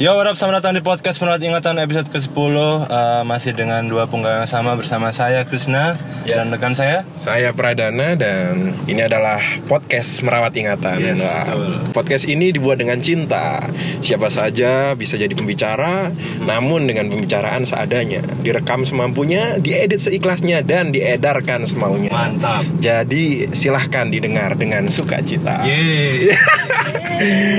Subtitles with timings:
[0.00, 0.32] Yo, what up?
[0.32, 4.72] Selamat datang di podcast Merawat Ingatan episode ke-10 uh, Masih dengan dua punggawa yang sama
[4.72, 6.40] bersama saya, Krishna Ya.
[6.40, 11.00] Dan rekan saya Saya Pradana dan ini adalah podcast merawat ingatan.
[11.00, 11.92] Yes, betul.
[11.92, 13.68] podcast ini dibuat dengan cinta.
[14.00, 16.12] Siapa saja bisa jadi pembicara,
[16.44, 18.24] namun dengan pembicaraan seadanya.
[18.40, 22.12] Direkam semampunya, diedit seikhlasnya dan diedarkan semaunya.
[22.12, 25.64] Mantap Jadi silahkan didengar dengan sukacita.
[25.64, 26.36] Yeay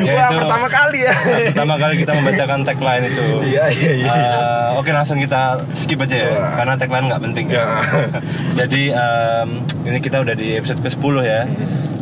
[0.01, 1.13] Ya, Wah, pertama kali ya.
[1.53, 4.09] Pertama kali kita membacakan tagline itu Iya, iya, iya.
[4.15, 6.51] Uh, Oke langsung kita skip aja ya Wah.
[6.57, 7.67] Karena tagline nggak penting ya, Ya.
[8.63, 9.47] Jadi um,
[9.83, 11.41] ini kita udah di episode ke-10 ya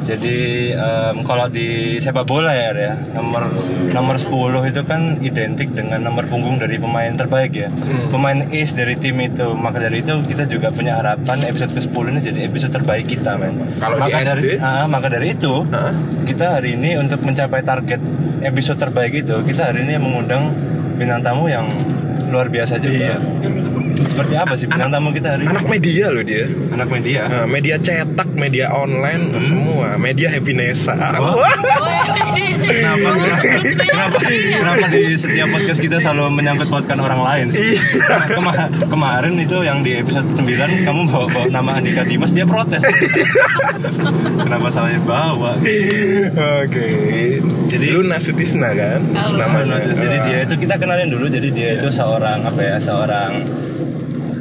[0.10, 0.38] jadi
[0.76, 3.46] um, kalau di sepak bola ya ya nomor
[3.90, 4.30] nomor 10
[4.68, 8.10] itu kan identik dengan nomor punggung dari pemain terbaik ya Hmm.
[8.10, 12.20] pemain ace dari tim itu maka dari itu kita juga punya harapan episode ke-10 ini
[12.22, 14.60] jadi episode terbaik kita men Kalau di maka dari SD?
[14.60, 15.94] ah, maka dari itu Hah?
[16.24, 18.02] kita hari ini untuk mencapai target
[18.42, 20.54] episode terbaik itu kita hari ini mengundang
[20.96, 21.66] bintang tamu yang
[22.28, 23.18] luar biasa juga Iya.
[24.20, 26.44] Seperti apa sih bintang tamu kita hari ini Anak media loh dia.
[26.70, 29.40] anak media Nah, media cetak, media online, Hmm.
[29.42, 29.88] semua.
[29.96, 30.92] Media Happinessa.
[32.60, 33.10] Kenapa,
[33.80, 37.80] kenapa, kenapa di setiap podcast kita selalu menyangkut pautkan orang lain sih?
[38.30, 40.44] Kema- kemarin itu yang di episode 9
[40.84, 42.84] kamu bawa, bawa nama Andika Dimas dia protes.
[44.38, 45.56] kenapa salahnya bawa?
[46.60, 46.88] Oke.
[47.70, 49.00] Jadi- Luna Sutisna kan?
[49.14, 49.38] Halo.
[49.38, 49.80] Namanya.
[49.90, 51.26] Jadi dia itu kita kenalin dulu.
[51.26, 52.76] Jadi dia itu seorang apa ya?
[52.78, 53.32] Seorang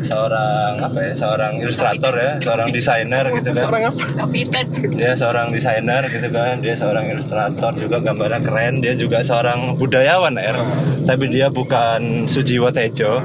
[0.09, 1.13] seorang apa ya?
[1.13, 3.63] Seorang ilustrator ya, seorang desainer gitu kan.
[3.69, 4.03] Seorang apa?
[4.19, 4.65] Kapitan.
[4.89, 10.35] dia seorang desainer gitu kan dia seorang ilustrator juga gambarnya keren dia juga seorang budayawan
[10.35, 10.57] er
[11.05, 13.23] tapi dia bukan Sujiwo Tejo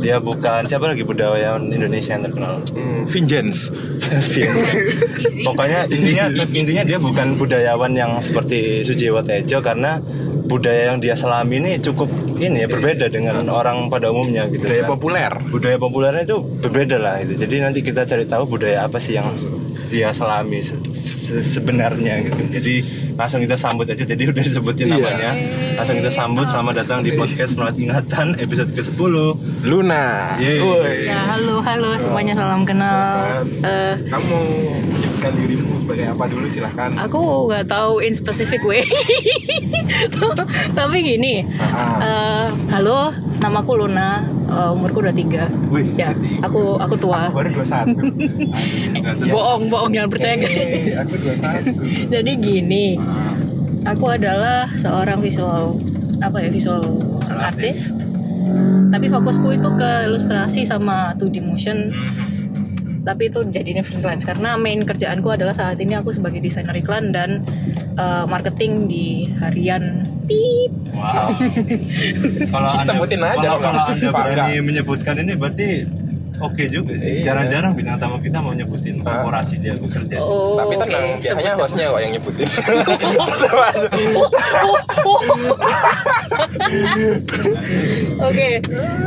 [0.00, 3.68] dia bukan siapa lagi budayawan Indonesia yang terkenal Hmm, Vincenz.
[5.46, 9.98] Pokoknya intinya intinya dia bukan budayawan yang seperti Sujiwo Tejo karena
[10.42, 12.10] budaya yang dia selami ini cukup
[12.44, 14.90] ini ya berbeda dengan orang pada umumnya gitu Budaya kan.
[14.90, 15.32] populer.
[15.48, 19.30] budaya populernya itu berbeda lah itu jadi nanti kita cari tahu budaya apa sih yang
[19.86, 22.74] dia selami se- se- sebenarnya gitu jadi
[23.12, 24.96] langsung kita sambut aja jadi udah disebutin Iya.
[24.96, 25.30] namanya
[25.74, 30.34] langsung kita sambut selamat datang di podcast Merawat Ingatan episode ke 10 Luna.
[30.36, 31.06] Yeay.
[31.06, 33.44] Ya, halo, halo semuanya salam kenal.
[33.60, 34.38] Eh, Kamu
[35.22, 36.90] menyebutkan dirimu sebagai apa dulu silahkan.
[36.98, 38.82] aku nggak tahu in specific way.
[40.78, 41.46] Tapi gini,
[42.02, 46.42] eh, halo, namaku Luna, eh, umurku 23 Wih, Ya, 23.
[46.42, 47.30] aku aku tua.
[47.30, 47.94] Baru 21.
[49.32, 50.98] Bohong, bohong jangan percaya guys.
[50.98, 51.70] aku 21.
[52.18, 52.86] Jadi gini,
[53.86, 55.78] aku adalah seorang visual
[56.18, 56.82] apa ya visual
[57.30, 58.10] artist.
[58.92, 61.94] Tapi fokusku itu ke ilustrasi sama 2D motion.
[63.02, 64.22] Tapi itu jadinya freelance.
[64.22, 67.42] Karena main kerjaanku adalah saat ini aku sebagai desainer iklan dan
[67.98, 70.06] uh, marketing di harian.
[70.22, 70.70] Pip.
[70.94, 71.34] wow.
[72.54, 75.82] Kalau anda Sebutin aja kalau, kalau anda berani menyebutkan ini berarti
[76.42, 77.24] oke juga sih Iya.
[77.24, 79.22] jarang-jarang bintang tamu kita mau nyebutin Ah.
[79.22, 81.18] korporasi dia bekerja Oh, Tapi tenang, oke.
[81.18, 82.48] biasanya Sebut- hostnya kok yang nyebutin.
[88.22, 88.48] Oke,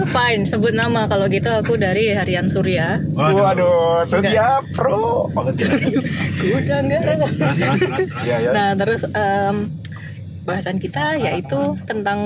[0.07, 0.41] fine.
[0.45, 2.99] Sebut nama kalau gitu aku dari harian Surya.
[3.11, 5.29] Waduh, Surya Pro.
[5.29, 5.57] Udah
[6.77, 7.01] enggak.
[7.01, 8.09] terus terus terus, terus.
[8.21, 8.49] Iya, ya.
[8.51, 9.55] Nah, terus em,
[10.43, 12.19] bahasan kita yaitu tentang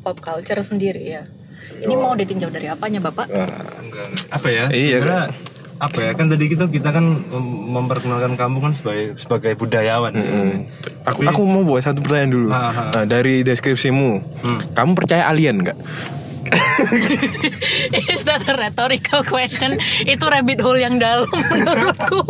[0.00, 1.22] pop culture sendiri ya.
[1.78, 3.26] Ini mau ditinjau dari apanya, Bapak?
[4.28, 5.24] apa ya Iya, sebenarnya
[5.76, 10.24] apa ya kan tadi kita kita kan mem- memperkenalkan kamu kan sebagai sebagai budayawan ya.
[11.04, 12.48] Aku aku mau buat satu pertanyaan dulu.
[12.48, 12.88] Ah, ah.
[12.92, 14.10] Nah, dari deskripsimu,
[14.40, 14.58] Hmm.
[14.72, 15.76] kamu percaya alien nggak?
[18.12, 19.76] Is that a rhetorical question?
[20.02, 22.22] Itu rabbit hole yang dalam menurutku.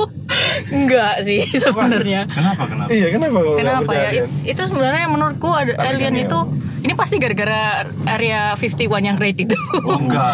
[0.68, 2.26] Enggak sih sebenarnya.
[2.26, 3.38] kenapa kenapa Iya, kenapa?
[3.54, 4.08] Kenapa ya?
[4.10, 4.24] alien?
[4.24, 6.38] It- itu sebenarnya menurutku ada Tapi alien kan itu
[6.78, 9.56] ini pasti gara-gara area 51 yang great itu.
[9.80, 10.26] oh, enggak.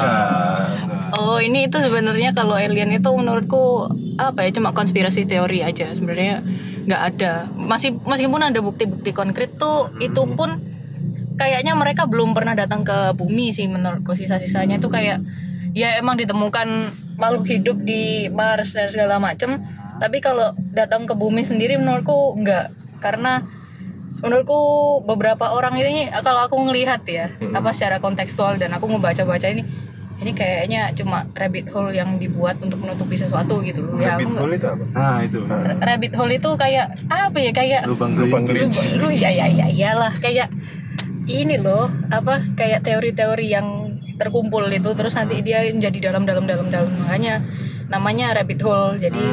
[1.12, 6.40] Oh ini itu sebenarnya kalau alien itu menurutku apa ya cuma konspirasi teori aja sebenarnya
[6.82, 10.58] nggak ada masih meskipun ada bukti-bukti konkret tuh itu pun
[11.42, 14.14] kayaknya mereka belum pernah datang ke bumi sih menurutku.
[14.14, 15.18] Sisa-sisanya itu kayak
[15.74, 19.58] ya emang ditemukan makhluk hidup di Mars dan segala macem.
[19.98, 22.70] Tapi kalau datang ke bumi sendiri menurutku nggak.
[23.02, 23.42] Karena
[24.22, 29.66] menurutku beberapa orang ini kalau aku ngelihat ya apa secara kontekstual dan aku ngebaca-baca ini
[30.22, 33.98] ini kayaknya cuma rabbit hole yang dibuat untuk menutupi sesuatu gitu loh.
[33.98, 34.84] Ya aku nggak itu apa?
[34.94, 35.38] nah itu.
[35.82, 39.02] Rabbit hole itu kayak apa ya kayak lubang Lubang kelinci kelinci.
[39.02, 40.46] lu ya ya ya iyalah kayak
[41.26, 46.66] ini loh apa kayak teori-teori yang terkumpul itu terus nanti dia menjadi dalam dalam dalam
[46.70, 47.42] dalam makanya
[47.92, 48.96] namanya rabbit hole.
[48.96, 49.24] Jadi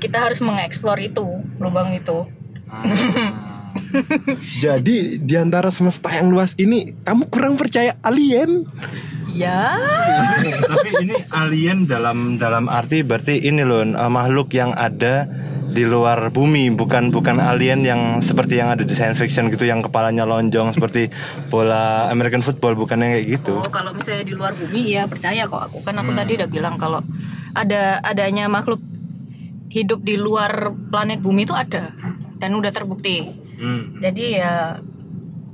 [0.00, 2.24] kita harus mengeksplor itu lubang itu.
[4.64, 8.66] Jadi di antara semesta yang luas ini kamu kurang percaya alien?
[9.34, 9.78] ya.
[10.42, 15.26] Tapi ini alien dalam dalam arti berarti ini loh eh, makhluk yang ada
[15.74, 19.82] di luar bumi bukan bukan alien yang seperti yang ada di science fiction gitu yang
[19.82, 21.10] kepalanya lonjong seperti
[21.50, 23.58] bola American football bukan yang kayak gitu.
[23.58, 26.78] Oh, kalau misalnya di luar bumi ya percaya kok aku kan aku tadi udah bilang
[26.78, 27.02] kalau
[27.58, 28.78] ada adanya makhluk
[29.74, 31.90] hidup di luar planet bumi itu ada
[32.38, 33.26] dan udah terbukti.
[33.58, 33.98] Hmm.
[33.98, 34.78] Jadi ya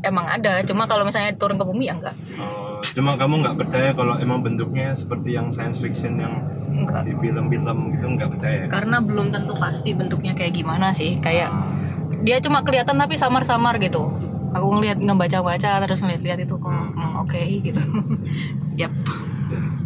[0.04, 2.16] emang ada, cuma kalau misalnya turun ke bumi ya enggak.
[2.36, 7.04] Oh, cuma kamu nggak percaya kalau emang bentuknya seperti yang science fiction yang Enggak.
[7.04, 8.62] di film-film gitu nggak percaya.
[8.70, 11.20] Karena belum tentu pasti bentuknya kayak gimana sih.
[11.20, 11.52] Kayak
[12.24, 14.12] dia cuma kelihatan tapi samar-samar gitu.
[14.50, 17.82] Aku ngeliat ngebaca-baca terus ngeliat-liat itu kok hmm, oke gitu.
[18.80, 18.92] Yap.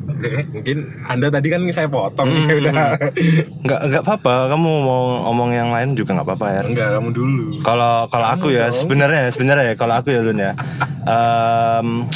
[0.05, 0.77] Oke, mungkin
[1.09, 2.73] Anda tadi kan saya potong ya udah.
[3.65, 4.53] Nggak nggak apa-apa.
[4.53, 6.63] Kamu mau ngomong yang lain juga nggak apa-apa ya.
[6.65, 7.45] Enggak, kamu dulu.
[7.61, 10.53] Kalau kalau aku ya sebenarnya sebenarnya ya kalau aku ya Lun ya.
[11.05, 12.09] Em,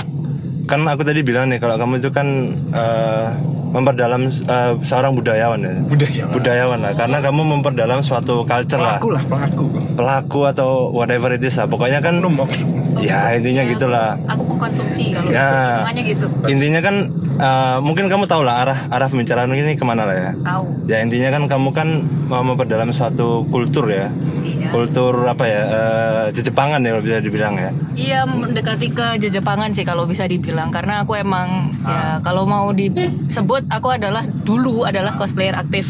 [0.68, 3.26] kan aku tadi bilang nih kalau kamu itu kan eh,
[3.72, 5.72] memperdalam eh, seorang budayawan ya.
[5.88, 6.32] Budayawan.
[6.36, 9.00] Budayawan lah karena kamu memperdalam suatu culture lah.
[9.00, 9.64] Pelaku lah, pelaku.
[9.96, 11.64] Pelaku atau whatever it is lah.
[11.64, 12.77] Pokoknya kan Oknum, oknum.
[13.00, 14.08] Ya intinya Ya, gitulah.
[14.26, 15.82] Aku pengkonsumsi kalau Ya.
[15.98, 16.26] gitu.
[16.46, 16.96] Intinya kan
[17.38, 20.30] eh, mungkin kamu tahu lah arah arah pembicaraan ini ke mana lah ya.
[20.36, 20.64] Tahu.
[20.86, 21.88] Ya intinya kan kamu kan
[22.26, 24.08] mau memperdalam suatu kultur ya.
[24.40, 24.70] Iya.
[24.70, 25.62] Kultur apa ya?
[25.64, 27.70] eh, Jejepangan ya kalau bisa dibilang ya.
[27.92, 33.66] Iya mendekati ke Jejepangan sih kalau bisa dibilang karena aku emang ya kalau mau disebut
[33.68, 35.88] aku adalah dulu adalah cosplayer aktif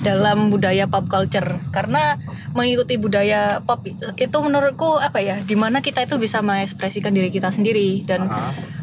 [0.00, 2.16] dalam budaya pop culture karena
[2.50, 3.86] mengikuti budaya pop
[4.18, 8.02] itu menurutku apa ya di mana kita itu bisa mengekspresikan diri kita sendiri.
[8.02, 8.26] Dan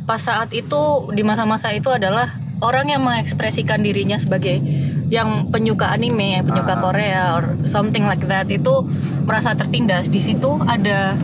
[0.07, 4.59] pas saat itu di masa-masa itu adalah orang yang mengekspresikan dirinya sebagai
[5.07, 8.47] yang penyuka anime, penyuka Korea or something like that.
[8.47, 8.87] Itu
[9.27, 10.07] merasa tertindas.
[10.11, 11.15] Di situ ada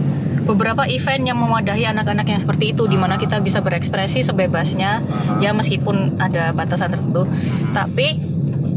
[0.43, 4.99] beberapa event yang mewadahi anak-anak yang seperti itu di mana kita bisa berekspresi sebebasnya
[5.39, 7.23] ya meskipun ada batasan tertentu.
[7.71, 8.32] Tapi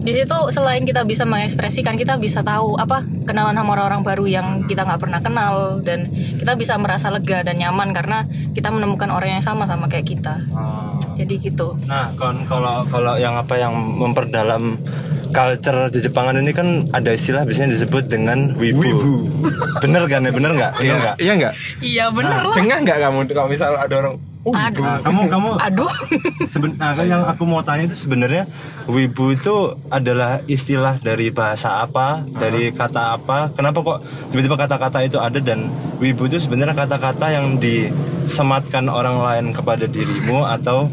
[0.07, 4.47] di situ selain kita bisa mengekspresikan kita bisa tahu apa kenalan sama orang-orang baru yang
[4.65, 6.07] kita nggak pernah kenal dan
[6.39, 8.23] kita bisa merasa lega dan nyaman karena
[8.55, 10.47] kita menemukan orang yang sama sama kayak kita
[11.13, 14.79] jadi gitu Nah, kon kalau kalau yang apa yang memperdalam
[15.29, 18.79] culture Jepangan ini kan ada istilah biasanya disebut dengan wibu.
[18.81, 19.15] Wibu.
[19.81, 20.31] bener kan ya?
[20.31, 20.73] Bener nggak?
[20.77, 21.17] Bener Iya, nggak?
[21.19, 21.55] iya enggak?
[21.83, 24.15] iya bener lah Cengah enggak kamu kalau misal ada orang
[24.47, 25.93] oh, aduh Nah, kamu kamu aduh
[26.47, 28.47] Seben- nah, kan yang aku mau tanya itu sebenarnya
[28.87, 33.51] wibu itu adalah istilah dari bahasa apa, dari kata apa?
[33.53, 33.99] Kenapa kok
[34.31, 40.47] tiba-tiba kata-kata itu ada dan wibu itu sebenarnya kata-kata yang disematkan orang lain kepada dirimu
[40.47, 40.87] atau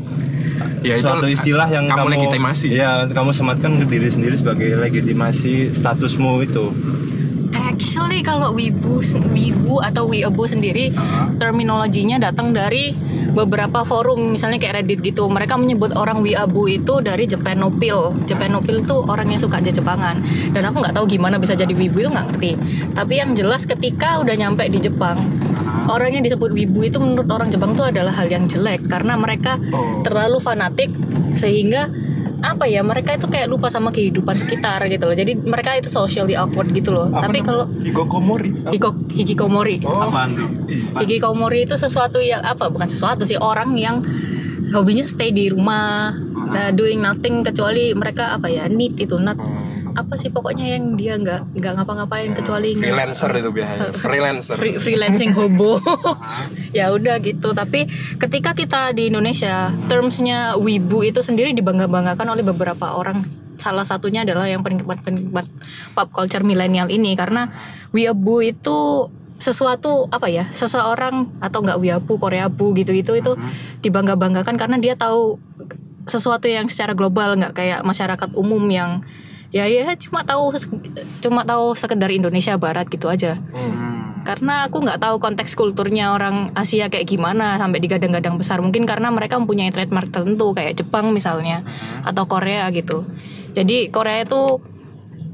[0.83, 2.67] Ya, itu suatu istilah yang kamu kamu, legitimasi.
[2.75, 6.75] Ya, kamu sematkan ke diri sendiri sebagai legitimasi statusmu itu.
[7.73, 9.01] Actually kalau wibu
[9.33, 10.93] wibu atau weeaboo sendiri
[11.41, 12.93] terminologinya datang dari
[13.33, 15.25] beberapa forum misalnya kayak Reddit gitu.
[15.25, 18.13] Mereka menyebut orang weeaboo itu dari Japanopil.
[18.29, 20.21] Japanopil itu orang yang suka Jepangan.
[20.53, 22.51] Dan aku nggak tahu gimana bisa jadi wibu itu nggak ngerti.
[22.93, 25.17] Tapi yang jelas ketika udah nyampe di Jepang,
[25.89, 29.57] orang yang disebut wibu itu menurut orang Jepang itu adalah hal yang jelek karena mereka
[30.05, 30.93] terlalu fanatik
[31.33, 31.89] sehingga
[32.44, 35.16] apa ya mereka itu kayak lupa sama kehidupan sekitar gitu loh.
[35.16, 37.07] Jadi mereka itu socially awkward gitu loh.
[37.07, 38.68] Tapi kalau Higokomori.
[39.16, 40.50] hikikomori Oh, Apaan tuh?
[41.00, 44.04] hikikomori itu sesuatu yang apa bukan sesuatu sih orang yang
[44.74, 46.14] hobinya stay di rumah
[46.50, 49.38] nah, doing nothing kecuali mereka apa ya need itu not
[49.94, 53.90] apa sih pokoknya yang dia nggak nggak ngapa-ngapain kecuali nge- freelancer itu biasanya.
[54.04, 54.56] Freelancer.
[54.57, 55.78] Free- freelancing hobo.
[56.73, 57.54] Ya udah gitu.
[57.54, 57.85] Tapi
[58.18, 63.21] ketika kita di Indonesia termsnya wibu itu sendiri dibangga-banggakan oleh beberapa orang.
[63.62, 65.45] Salah satunya adalah yang penikmat-penikmat
[65.94, 67.14] pop culture milenial ini.
[67.14, 67.54] Karena
[67.94, 69.07] wibu itu
[69.38, 73.35] sesuatu apa ya seseorang atau enggak wiabu koreabu gitu gitu itu
[73.83, 75.35] dibangga-banggakan karena dia tahu
[76.07, 79.04] sesuatu yang secara global nggak kayak masyarakat umum yang
[79.54, 80.57] ya ya cuma tahu
[81.22, 83.38] cuma tahu sekedar Indonesia Barat gitu aja.
[84.24, 88.64] Karena aku nggak tahu konteks kulturnya orang Asia kayak gimana sampai digadang-gadang besar.
[88.64, 91.62] Mungkin karena mereka mempunyai trademark tertentu kayak Jepang misalnya
[92.02, 93.06] atau Korea gitu.
[93.54, 94.64] Jadi Korea itu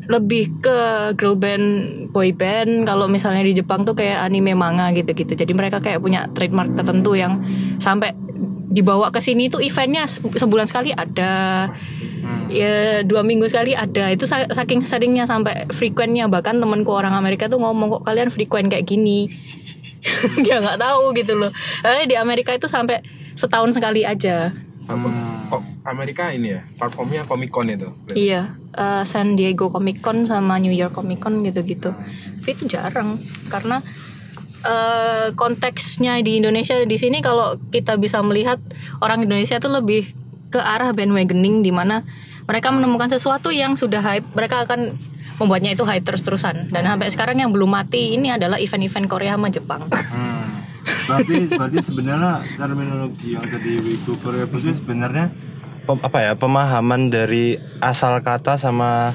[0.10, 0.78] lebih ke
[1.14, 1.68] girl band
[2.10, 2.90] boy band.
[2.90, 5.38] Kalau misalnya di Jepang tuh kayak anime manga gitu-gitu.
[5.38, 7.40] Jadi mereka kayak punya trademark tertentu yang
[7.78, 8.18] sampai
[8.70, 11.68] dibawa ke sini tuh eventnya se- sebulan sekali ada.
[12.50, 14.14] Ya dua minggu sekali ada.
[14.14, 18.70] Itu sa- saking seringnya sampai frekuennya bahkan temanku orang Amerika tuh ngomong kok kalian frekuen
[18.70, 19.30] kayak gini?
[20.46, 21.52] Dia nggak tahu gitu loh.
[21.82, 23.02] Eh, di Amerika itu sampai
[23.34, 24.54] setahun sekali aja?
[25.50, 26.62] Kok Amerika ini ya?
[26.78, 27.90] Platformnya Comic Con itu.
[28.14, 31.94] Iya, eh, San Diego Comic Con sama New York Comic Con gitu-gitu.
[32.40, 33.22] Tapi itu jarang.
[33.50, 33.82] Karena
[34.64, 38.60] eh, konteksnya di Indonesia di sini kalau kita bisa melihat
[39.00, 40.12] orang Indonesia itu lebih
[40.50, 42.02] ke arah bandwagoning di mana
[42.50, 44.98] mereka menemukan sesuatu yang sudah hype, mereka akan
[45.38, 46.74] membuatnya itu hype terus-terusan.
[46.74, 49.86] Dan sampai sekarang yang belum mati ini adalah event-event Korea sama Jepang.
[49.86, 50.66] Hmm.
[51.06, 55.30] Berarti berarti sebenarnya terminologi yang tadi Wibu Korea itu sebenarnya
[55.86, 59.14] pem- apa ya pemahaman dari asal kata sama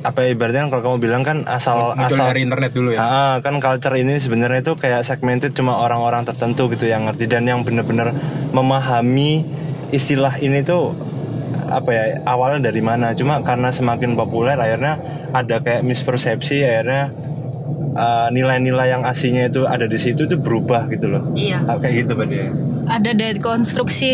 [0.00, 2.98] apa ya, ibaratnya kalau kamu bilang kan asal Muncul asal dari internet dulu ya.
[2.98, 7.44] Ah, kan culture ini sebenarnya itu kayak segmented cuma orang-orang tertentu gitu yang ngerti dan
[7.44, 8.16] yang benar-benar
[8.50, 9.44] memahami
[9.90, 10.96] istilah ini tuh
[11.68, 14.98] apa ya awalnya dari mana cuma karena semakin populer akhirnya
[15.30, 17.14] ada kayak mispersepsi akhirnya
[17.94, 21.62] uh, nilai-nilai yang aslinya itu ada di situ itu berubah gitu loh Iya.
[21.64, 22.50] Ah, kayak gitu berarti ya
[22.90, 24.12] ada dari konstruksi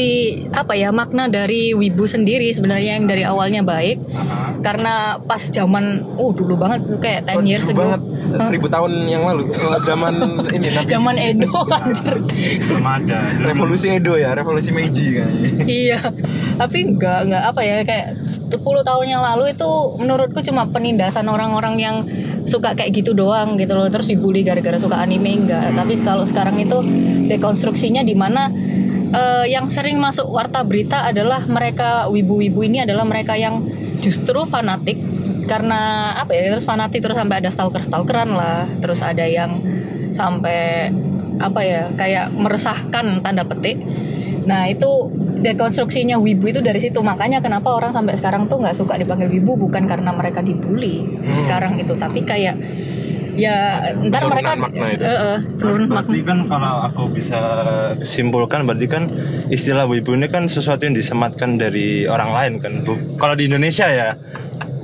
[0.52, 3.96] apa ya makna dari wibu sendiri sebenarnya yang dari awalnya baik.
[4.60, 7.80] Karena pas zaman oh dulu banget tuh kayak 10 years Dulu ago.
[7.80, 8.00] banget.
[8.38, 9.48] Seribu tahun yang lalu.
[9.54, 10.14] Oh, zaman
[10.56, 12.16] ini Nabi- zaman Edo anjir.
[12.60, 13.18] Belum ada.
[13.40, 15.50] Revolusi Edo ya revolusi Meiji kayaknya.
[15.64, 15.98] Iya.
[16.56, 21.74] Tapi enggak enggak apa ya kayak 10 tahun yang lalu itu menurutku cuma penindasan orang-orang
[21.76, 21.96] yang
[22.46, 23.90] suka kayak gitu doang gitu loh.
[23.90, 25.74] Terus dibully gara-gara suka anime enggak.
[25.74, 26.78] Tapi kalau sekarang itu
[27.26, 28.48] dekonstruksinya di mana
[29.12, 33.62] eh, yang sering masuk warta berita adalah mereka wibu-wibu ini adalah mereka yang
[33.98, 34.96] justru fanatik
[35.46, 38.64] karena apa ya terus fanatik terus sampai ada stalker-stalkeran lah.
[38.80, 39.60] Terus ada yang
[40.14, 40.90] sampai
[41.36, 43.76] apa ya kayak meresahkan tanda petik
[44.46, 48.94] Nah itu dekonstruksinya wibu itu dari situ makanya kenapa orang sampai sekarang tuh nggak suka
[48.94, 51.02] dipanggil wibu bukan karena mereka dibully
[51.36, 52.56] sekarang itu tapi kayak
[53.36, 55.02] ya ntar Penurunan mereka makna itu.
[55.02, 57.40] Eh, eh, penurunan makna Berarti kan kalau aku bisa
[58.00, 59.02] simpulkan berarti kan
[59.48, 62.80] istilah wibu ini kan sesuatu yang disematkan dari orang lain kan.
[62.80, 64.16] Bu- Kalau di Indonesia ya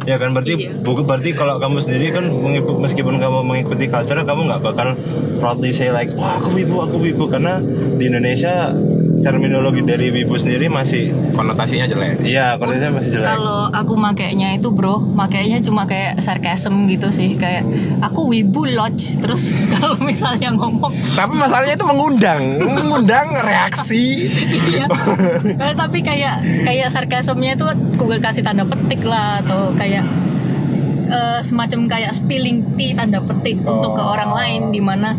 [0.03, 0.75] ya kan berarti Iya.
[0.77, 2.27] bu- berarti kalau kamu sendiri kan
[2.77, 4.89] meskipun kamu mengikuti culture kamu nggak bakal
[5.39, 7.63] proudly say like wah aku wibu aku wibu karena
[7.97, 8.75] di Indonesia
[9.23, 12.27] terminologi dari wibu sendiri masih konotasinya jelek.
[12.27, 13.29] Iya kondisinya masih jelek.
[13.39, 17.39] kalau aku makainya itu bro makainya cuma kayak sarcasm gitu sih.
[17.39, 17.65] Kayak
[18.03, 19.17] aku wibu lodge.
[19.23, 22.43] Terus kalau misalnya ngomong tapi masalahnya itu mengundang.
[22.59, 24.29] Mengundang reaksi.
[24.53, 24.87] Iya.
[25.43, 30.05] Eh, tapi kayak kayak sarkasmnya itu aku kasih tanda petik lah atau kayak
[31.09, 35.15] eh, semacam kayak spilling tea tanda petik untuk ke orang lain di mana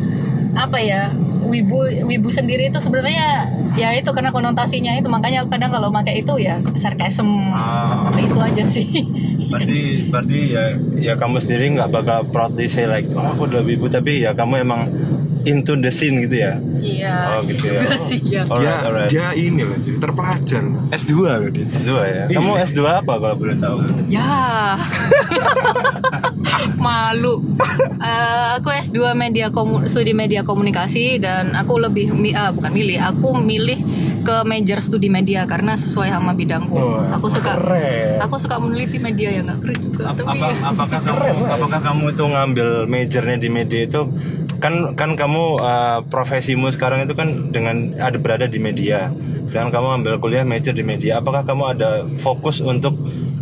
[0.54, 1.10] apa ya
[1.46, 6.34] wibu wibu sendiri itu sebenarnya ya itu karena konotasinya itu makanya kadang kalau pakai itu
[6.38, 8.10] ya sarkasm Ah.
[8.14, 8.88] itu aja sih
[9.52, 10.64] berarti berarti ya
[10.96, 14.62] ya kamu sendiri nggak bakal proudly say like oh aku udah wibu tapi ya kamu
[14.62, 14.90] emang
[15.44, 17.94] into the scene gitu ya iya Oh, gitu ya.
[18.00, 19.10] sih ya dia Alright, alright.
[19.10, 22.24] dia ini loh cuy terpelajar S2 loh dia S2 ya.
[22.32, 23.78] Kamu S2 apa kalau boleh tahu?
[24.08, 24.80] Ya.
[26.78, 27.40] Malu.
[28.00, 33.00] Eh, aku S2 media komu- studi media komunikasi dan aku lebih mi- ah, bukan milih,
[33.00, 33.80] aku milih
[34.22, 36.74] ke major studi media karena sesuai sama bidangku.
[36.74, 38.20] Wah, aku suka keren.
[38.20, 42.04] aku suka meneliti media yang nggak keren juga, Ap- tapi apa, apakah kamu apakah kamu
[42.10, 44.02] itu ngambil majornya di media itu
[44.60, 49.12] kan kan kamu uh, profesimu sekarang itu kan dengan ada berada di media.
[49.44, 51.20] Sekarang kamu ambil kuliah major di media.
[51.20, 52.96] Apakah kamu ada fokus untuk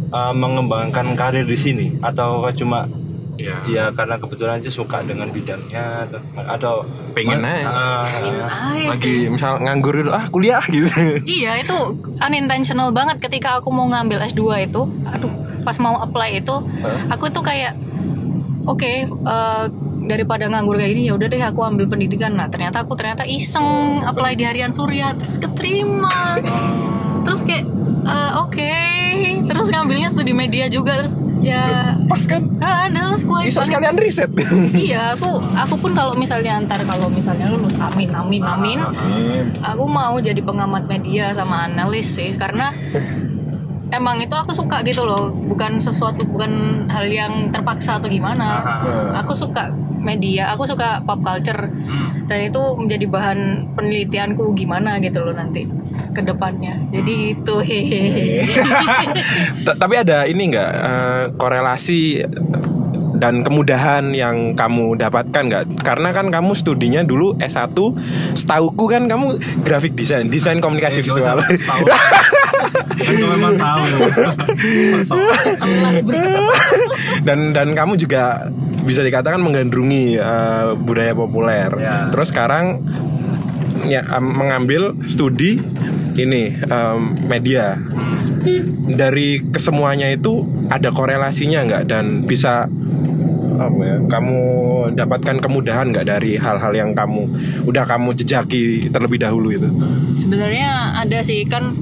[0.10, 2.90] uh, mengembangkan karir di sini atau cuma
[3.34, 6.74] ya ya karena kebetulan aja suka dengan bidangnya atau atau
[7.12, 7.66] Pengen Ma- aja.
[7.66, 8.06] Ah,
[8.44, 9.28] Ah, iya lagi sih.
[9.28, 10.88] misal nganggur dulu ah kuliah gitu.
[11.22, 11.78] Iya itu
[12.18, 14.82] unintentional banget ketika aku mau ngambil S2 itu.
[15.06, 16.56] Aduh pas mau apply itu
[17.10, 17.76] Aku tuh kayak
[18.64, 19.66] Oke eh,
[20.02, 22.32] daripada nganggur kayak gini ya udah deh aku ambil pendidikan.
[22.32, 23.66] Nah ternyata aku ternyata iseng
[24.02, 26.38] apply di Harian Surya Terus keterima.
[27.22, 27.66] Terus kayak
[28.06, 28.76] eh, oke.
[29.44, 31.98] Terus ngambilnya studi media juga Terus ya.
[32.08, 32.42] Pas kan?
[32.62, 33.68] Ah, terus kuat bisa banget.
[33.70, 34.32] sekalian riset.
[34.88, 38.80] Iya aku aku pun kalau misalnya antar kalau misalnya lulus amin amin amin.
[39.66, 42.72] Aku mau jadi pengamat media sama analis sih karena
[43.92, 48.64] emang itu aku suka gitu loh, bukan sesuatu bukan hal yang terpaksa atau gimana.
[49.20, 51.68] Aku suka media, aku suka pop culture.
[52.32, 53.40] Dan itu menjadi bahan
[53.76, 55.68] penelitianku gimana gitu loh nanti
[56.12, 56.76] ke depannya.
[56.90, 58.44] Jadi itu hehehe.
[59.66, 62.24] Ta- tapi ada ini nggak eh, korelasi
[63.14, 65.64] dan kemudahan yang kamu dapatkan nggak?
[65.82, 67.70] Karena kan kamu studinya dulu S1,
[68.34, 71.38] setauku kan kamu grafik desain, desain komunikasi Eh, visual.
[71.38, 71.84] tahu.
[73.02, 73.84] kan memang tahu.
[77.22, 78.50] Dan dan kamu juga
[78.82, 81.70] bisa dikatakan menggandrungi eh, budaya populer.
[81.78, 82.10] Ya.
[82.10, 82.82] Terus sekarang
[83.82, 85.58] ya mengambil studi
[86.18, 87.78] ini em, media.
[88.92, 91.84] Dari kesemuanya itu ada korelasinya nggak?
[91.88, 92.66] Dan bisa
[93.62, 94.42] apa ya kamu
[94.98, 97.30] dapatkan kemudahan nggak dari hal-hal yang kamu
[97.70, 99.70] udah kamu jejaki terlebih dahulu itu?
[100.18, 101.78] Sebenarnya ada sih kan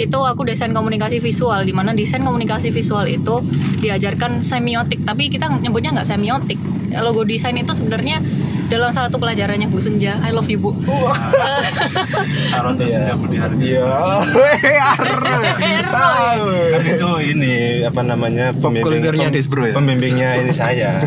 [0.00, 3.44] itu aku desain komunikasi visual di mana desain komunikasi visual itu
[3.84, 5.04] diajarkan semiotik.
[5.04, 6.58] Tapi kita nyebutnya nggak semiotik.
[6.90, 8.18] Logo desain itu sebenarnya
[8.70, 10.70] dalam salah satu pelajarannya Bu Senja I love you Bu.
[12.48, 13.84] Saroto Senja Budi Hardi iya.
[16.70, 19.74] Kan itu ini apa namanya Pop culture-nya pem- Desbro ya?
[19.74, 21.02] pembimbingnya ini saya.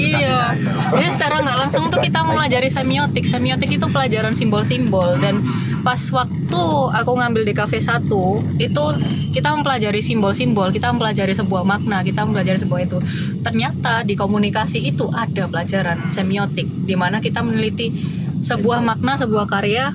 [0.00, 0.56] Iya,
[0.96, 3.28] jadi secara nggak langsung tuh kita mempelajari semiotik.
[3.28, 5.44] Semiotik itu pelajaran simbol-simbol dan
[5.80, 8.06] pas waktu aku ngambil di kafe 1
[8.60, 8.84] itu
[9.30, 12.98] kita mempelajari simbol-simbol, kita mempelajari sebuah makna, kita mempelajari sebuah itu.
[13.40, 19.92] Ternyata di komunikasi itu ada pelajaran semiotik di mana kita meneliti sebuah makna, sebuah karya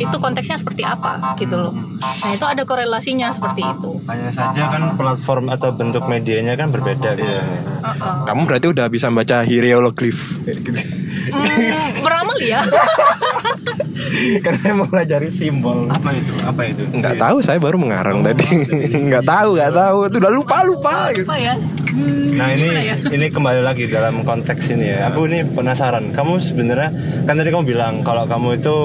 [0.00, 1.76] itu konteksnya seperti apa gitu loh.
[1.76, 4.00] Nah, itu ada korelasinya seperti itu.
[4.08, 8.14] hanya saja kan platform atau bentuk medianya kan berbeda gitu Heeh.
[8.26, 10.40] kamu berarti udah bisa baca hieroglif
[11.30, 12.60] Hmm, beramal ya.
[14.44, 18.44] karena saya mau pelajari simbol apa itu apa itu nggak tahu saya baru mengarang tadi
[19.08, 21.28] nggak tahu nggak tahu itu udah lupa lupa gitu.
[21.28, 21.54] Apa ya?
[21.92, 22.96] Hmm, Nah ini ya?
[23.12, 25.12] ini kembali lagi dalam konteks ini ya.
[25.12, 26.10] Aku ini penasaran.
[26.10, 26.88] Kamu sebenarnya
[27.28, 28.76] kan tadi kamu bilang kalau kamu itu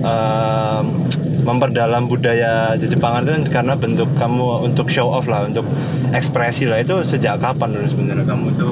[0.00, 0.84] em,
[1.42, 5.66] memperdalam budaya Jepangan itu kan karena bentuk kamu untuk show off lah, untuk
[6.14, 6.78] ekspresi lah.
[6.78, 8.68] Itu sejak kapan dulu sebenarnya kamu itu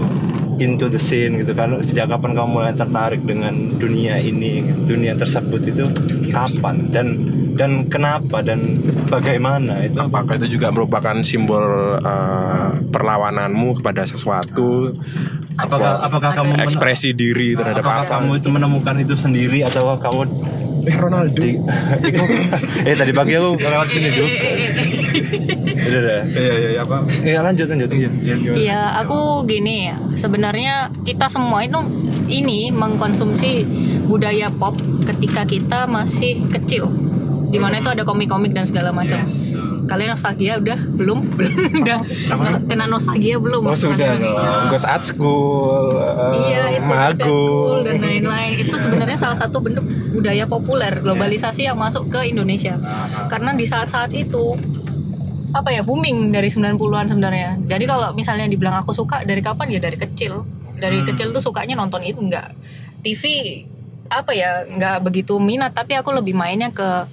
[0.61, 1.75] into the scene gitu kan?
[1.83, 5.85] Sejak kapan kamu mulai tertarik dengan dunia ini, dunia tersebut itu?
[6.31, 6.91] Kapan?
[6.91, 7.07] Dan
[7.55, 8.43] dan kenapa?
[8.43, 10.03] Dan bagaimana itu?
[10.03, 14.91] apakah itu juga merupakan simbol eh, perlawananmu kepada sesuatu?
[15.55, 18.13] Apakah apakah kamu men- ekspresi diri terhadap Apakah apa?
[18.19, 20.23] kamu itu menemukan itu sendiri atau kamu
[20.85, 21.41] eh Ronaldo.
[21.41, 21.57] di,
[22.91, 24.29] eh tadi pagi aku lewat sini juga.
[25.15, 26.21] Udah udah.
[26.27, 27.91] iya iya apa Iya lanjut lanjut.
[27.91, 28.09] Iya.
[28.55, 29.97] Iya, aku gini ya.
[30.15, 31.79] Sebenarnya kita semua itu
[32.27, 33.65] ini mengkonsumsi
[34.05, 36.89] budaya pop ketika kita masih kecil.
[37.49, 39.23] Di mana itu ada komik-komik dan segala macam.
[39.23, 39.39] Yes.
[39.85, 41.19] Kalian nostalgia udah belum?
[41.37, 41.99] Belum udah
[42.65, 43.69] kena nostalgia belum?
[43.69, 44.33] oh sudah Nostalgia.
[44.33, 48.53] dong Ghost Art School eh, Iya, itu Mago School dan lain-lain.
[48.65, 52.81] Itu sebenarnya salah satu bentuk budaya populer globalisasi yang masuk ke Indonesia.
[53.29, 54.57] Karena di saat-saat itu
[55.55, 57.55] apa ya booming dari 90-an sebenarnya.
[57.71, 60.43] Jadi kalau misalnya dibilang aku suka dari kapan ya dari kecil.
[60.75, 62.51] Dari kecil tuh sukanya nonton itu enggak.
[63.07, 63.23] TV
[64.11, 67.07] apa ya nggak begitu minat tapi aku lebih mainnya ke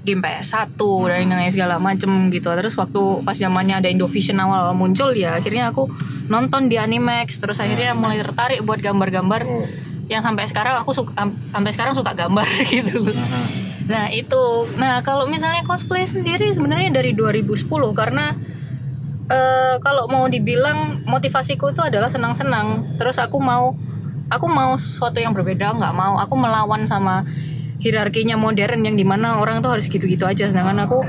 [0.00, 2.48] game PS1 dan lain segala macem gitu.
[2.48, 5.84] Terus waktu pas zamannya ada Indovision awal muncul ya akhirnya aku
[6.32, 9.44] nonton di Animax terus akhirnya mulai tertarik buat gambar-gambar
[10.08, 13.12] yang sampai sekarang aku suka am- sampai sekarang suka gambar gitu.
[13.90, 14.70] Nah, itu.
[14.78, 18.38] Nah, kalau misalnya cosplay sendiri sebenarnya dari 2010 karena
[19.26, 22.86] eh, kalau mau dibilang motivasiku itu adalah senang-senang.
[23.02, 23.74] Terus aku mau
[24.30, 26.22] aku mau sesuatu yang berbeda, nggak mau.
[26.22, 27.26] Aku melawan sama
[27.82, 30.46] hierarkinya modern yang di mana orang tuh harus gitu-gitu aja.
[30.46, 31.02] Sedangkan aku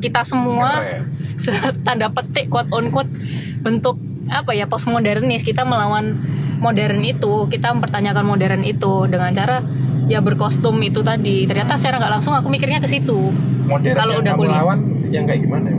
[0.00, 0.80] kita semua
[1.84, 3.12] tanda petik quote on quote
[3.60, 4.00] bentuk
[4.32, 5.44] apa ya postmodernis.
[5.44, 6.16] Kita melawan
[6.58, 9.62] modern itu kita mempertanyakan modern itu dengan cara
[10.06, 11.44] ya berkostum itu tadi.
[11.46, 13.30] Ternyata secara nggak langsung aku mikirnya ke situ.
[13.68, 14.60] Kalau udah kamu kuliah.
[14.62, 15.78] lawan yang kayak gimana ya?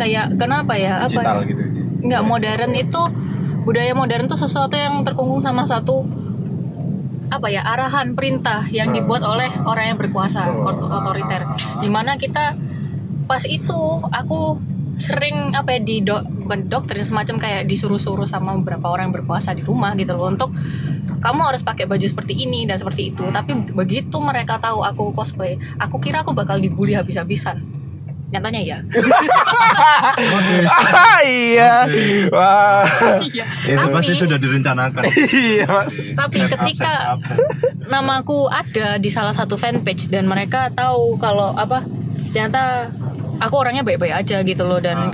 [0.00, 1.04] kayak kenapa ya?
[1.04, 1.12] Apa?
[1.12, 1.62] Digital gitu
[2.00, 3.02] nggak modern itu
[3.68, 6.08] budaya modern itu sesuatu yang terkungkung sama satu
[7.30, 11.46] apa ya arahan perintah yang dibuat oleh orang yang berkuasa ot- otoriter.
[11.78, 12.56] Di mana kita
[13.30, 14.58] pas itu aku
[15.00, 19.56] sering apa ya di do, bukan dokter semacam kayak disuruh-suruh sama beberapa orang yang berkuasa
[19.56, 20.52] di rumah gitu loh untuk
[21.20, 23.24] kamu harus pakai baju seperti ini dan seperti itu.
[23.32, 27.64] Tapi begitu mereka tahu aku cosplay aku kira aku bakal dibully habis-habisan.
[28.30, 28.78] Nyatanya ya
[30.70, 31.82] ah iya.
[32.30, 32.86] Wah.
[33.26, 33.42] Iya.
[33.66, 35.02] Itu pasti sudah direncanakan.
[35.34, 35.66] iya
[36.14, 37.18] tapi ketika
[37.90, 41.82] namaku ada di salah satu fanpage dan mereka tahu kalau apa
[42.30, 42.94] ternyata
[43.40, 45.10] aku orangnya baik-baik aja gitu loh dan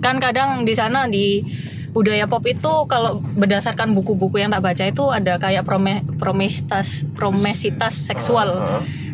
[0.00, 1.44] kan kadang di sana di
[1.96, 7.96] budaya pop itu kalau berdasarkan buku-buku yang tak baca itu ada kayak prome, promesitas promesitas
[7.96, 8.60] seksual.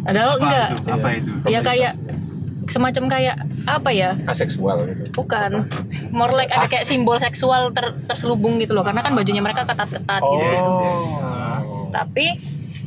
[0.03, 0.69] Padahal Apa enggak.
[0.75, 0.91] itu?
[0.91, 1.31] Apa itu?
[1.47, 1.93] ya kayak
[2.67, 3.37] semacam kayak
[3.71, 4.19] apa ya?
[4.27, 5.15] Aseksual gitu.
[5.15, 5.63] Bukan.
[6.11, 10.23] More like ada kayak simbol seksual ter- terselubung gitu loh karena kan bajunya mereka ketat-ketat
[10.23, 10.57] gitu.
[10.59, 11.87] Oh.
[11.95, 12.35] Tapi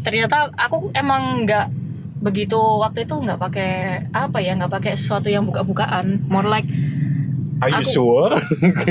[0.03, 1.85] ternyata aku emang nggak
[2.25, 3.71] begitu waktu itu nggak pakai
[4.09, 6.25] apa ya nggak pakai sesuatu yang buka-bukaan.
[6.25, 6.65] More like
[7.61, 8.33] are you Aku- sure?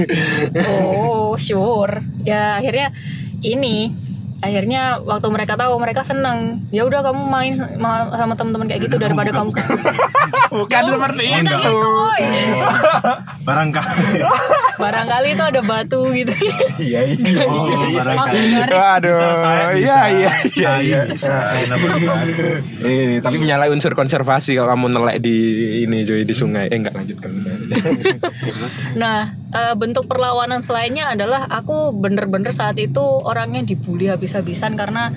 [0.70, 1.98] Oh sure.
[2.22, 2.94] Ya akhirnya
[3.42, 3.90] ini
[4.44, 8.96] akhirnya waktu mereka tahu mereka senang ya udah kamu main sama sama teman-teman kayak gitu
[8.96, 9.50] daripada kamu
[10.54, 11.50] Bukan seperti Ya, itu.
[11.50, 11.74] gitu.
[13.48, 14.22] barangkali
[14.82, 16.30] barangkali itu ada batu gitu
[16.78, 17.42] Iya iya.
[17.42, 18.38] oh barangkali
[19.74, 20.00] bisa.
[20.12, 21.74] iya iya iya iya.
[21.74, 22.26] bukan?
[22.84, 25.36] Ini, tapi menyalahi unsur konservasi kalau kamu nelek di
[25.82, 26.66] ini Joy di sungai.
[26.68, 27.30] Eh enggak lanjutkan.
[28.94, 35.14] Nah, eh, bentuk perlawanan selainnya adalah aku bener-bener saat itu orangnya dibully habis-habisan karena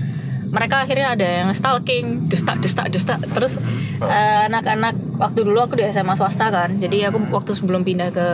[0.47, 3.19] mereka akhirnya ada yang stalking, destak, destak, destak.
[3.19, 3.59] Terus
[3.99, 8.27] eh, anak-anak waktu dulu aku di SMA swasta kan, jadi aku waktu sebelum pindah ke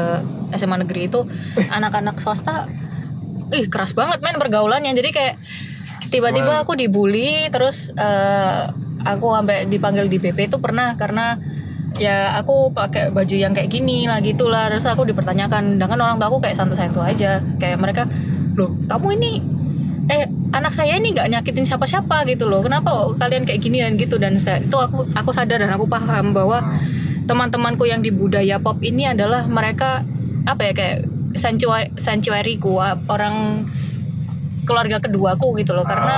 [0.53, 1.25] SMA negeri itu
[1.57, 2.69] anak-anak swasta,
[3.49, 4.93] ih keras banget main pergaulannya.
[4.93, 5.35] Jadi kayak
[6.13, 8.69] tiba-tiba aku dibully, terus eh,
[9.03, 11.41] aku sampai dipanggil di BP itu pernah karena
[11.97, 14.69] ya aku pakai baju yang kayak gini lah gitulah.
[14.69, 17.41] Terus aku dipertanyakan dengan orang tua aku kayak santu-santu aja.
[17.61, 18.03] Kayak mereka
[18.53, 19.31] loh kamu ini
[20.11, 22.59] eh anak saya ini nggak nyakitin siapa-siapa gitu loh.
[22.59, 24.15] Kenapa kalian kayak gini dan gitu?
[24.19, 26.59] Dan saya, itu aku aku sadar dan aku paham bahwa
[27.23, 30.03] teman-temanku yang di budaya pop ini adalah mereka
[30.43, 30.97] apa ya kayak
[31.39, 32.77] sanctuary sanctuaryku
[33.07, 33.65] orang
[34.67, 35.87] keluarga keduaku gitu loh.
[35.87, 36.15] Karena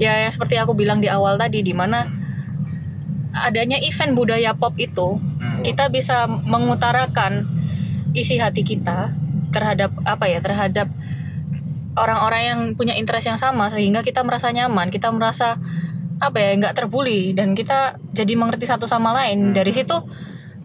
[0.00, 2.25] ya yang seperti aku bilang di awal tadi di mana
[3.44, 5.20] adanya event budaya pop itu
[5.60, 7.44] kita bisa mengutarakan
[8.16, 9.12] isi hati kita
[9.52, 10.88] terhadap apa ya terhadap
[11.96, 15.56] orang-orang yang punya interest yang sama sehingga kita merasa nyaman kita merasa
[16.16, 19.52] apa ya nggak terbuli dan kita jadi mengerti satu sama lain.
[19.52, 19.96] Dari situ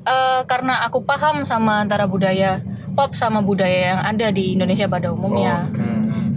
[0.08, 2.64] eh, karena aku paham sama antara budaya
[2.96, 5.68] pop sama budaya yang ada di Indonesia pada umumnya.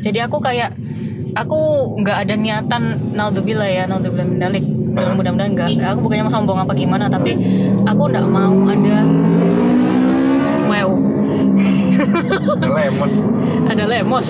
[0.03, 0.75] Jadi aku kayak
[1.35, 1.61] aku
[2.03, 2.83] nggak ada niatan
[3.15, 4.63] naudzubillah ya naudzubillah mendalik
[4.95, 5.71] dan mudah-mudahan nggak.
[5.95, 7.35] Aku bukannya mau sombong apa gimana tapi
[7.85, 8.97] aku nggak mau ada
[10.71, 10.91] wow
[12.65, 13.15] Lemos.
[13.71, 14.29] ada lemos.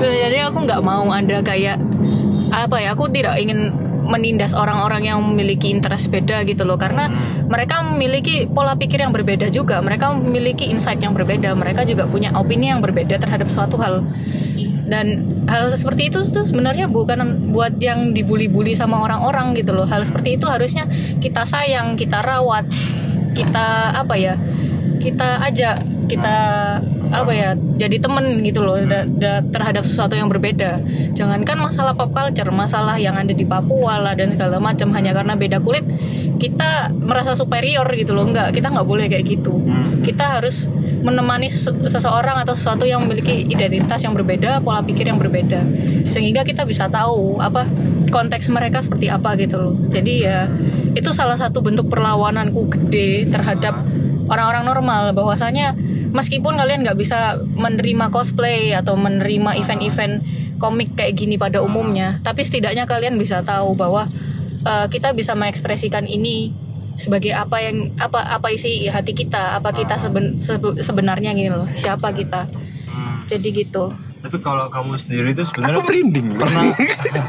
[0.00, 1.78] Jadi aku nggak mau ada kayak
[2.50, 3.70] apa ya aku tidak ingin
[4.10, 6.74] menindas orang-orang yang memiliki interest beda gitu loh.
[6.74, 7.06] Karena
[7.46, 9.78] mereka memiliki pola pikir yang berbeda juga.
[9.78, 11.54] Mereka memiliki insight yang berbeda.
[11.54, 14.02] Mereka juga punya opini yang berbeda terhadap suatu hal
[14.90, 19.86] dan hal seperti itu tuh sebenarnya bukan buat yang dibully-bully sama orang-orang gitu loh.
[19.86, 20.90] Hal seperti itu harusnya
[21.22, 22.66] kita sayang kita rawat
[23.30, 24.34] kita apa ya
[24.98, 26.36] kita ajak kita
[27.10, 30.82] apa ya jadi temen gitu loh da- da- terhadap sesuatu yang berbeda.
[31.14, 35.38] Jangankan masalah pop culture masalah yang ada di Papua lah dan segala macam hanya karena
[35.38, 35.86] beda kulit
[36.40, 38.24] kita merasa superior gitu loh.
[38.24, 39.60] Enggak kita nggak boleh kayak gitu.
[40.00, 45.20] Kita harus menemani sese- seseorang atau sesuatu yang memiliki identitas yang berbeda pola pikir yang
[45.20, 45.60] berbeda.
[46.08, 47.68] Sehingga kita bisa tahu apa
[48.08, 49.74] konteks mereka seperti apa gitu loh.
[49.92, 50.48] Jadi ya
[50.96, 53.76] itu salah satu bentuk perlawananku gede terhadap
[54.32, 55.02] orang-orang normal.
[55.12, 55.76] Bahwasanya
[56.10, 60.24] meskipun kalian nggak bisa menerima cosplay atau menerima event-event
[60.60, 64.12] komik kayak gini pada umumnya tapi setidaknya kalian bisa tahu bahwa
[64.62, 66.50] eh, kita bisa mengekspresikan ini
[66.94, 71.64] sebagai apa yang apa apa isi hati kita apa kita seben- sebe- sebenarnya gini loh
[71.72, 72.44] siapa kita.
[73.24, 73.88] Jadi gitu.
[74.20, 76.28] Tapi kalau kamu sendiri itu Aku sebenarnya merinding.
[76.34, 76.64] pernah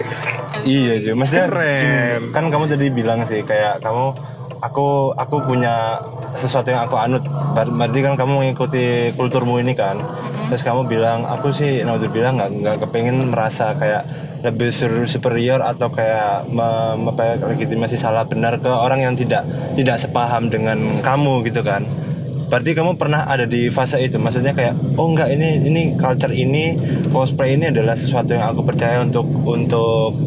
[0.68, 2.22] iya sih maksudnya Keren.
[2.30, 4.12] kan kamu tadi bilang sih kayak kamu
[4.60, 7.24] aku aku punya sesuatu yang aku anut.
[7.56, 10.04] Ber- berarti kan kamu mengikuti kulturmu ini kan?
[10.50, 14.04] Terus kamu bilang aku sih bilang nggak nggak kepengen merasa kayak
[14.42, 14.74] lebih
[15.06, 19.46] superior atau kayak me, me- apa ya, legitimasi salah benar ke orang yang tidak
[19.78, 21.86] tidak sepaham dengan kamu gitu kan.
[22.52, 26.76] Berarti kamu pernah ada di fase itu, maksudnya kayak oh enggak ini ini culture ini
[27.08, 30.20] cosplay ini adalah sesuatu yang aku percaya untuk untuk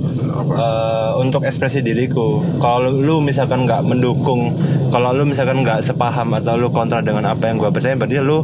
[0.42, 2.42] eh, untuk ekspresi diriku.
[2.58, 4.54] Kalau lu misalkan nggak mendukung,
[4.90, 8.42] kalau lu misalkan nggak sepaham atau lu kontra dengan apa yang gua percaya, berarti lu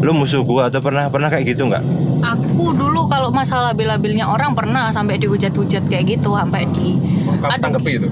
[0.00, 2.10] lu musuh gua atau pernah pernah kayak gitu nggak?
[2.20, 6.96] aku dulu kalau masalah bela-belnya orang pernah sampai dihujat-hujat kayak gitu sampai di
[7.40, 8.08] Kamu Aduh, tanggepi itu.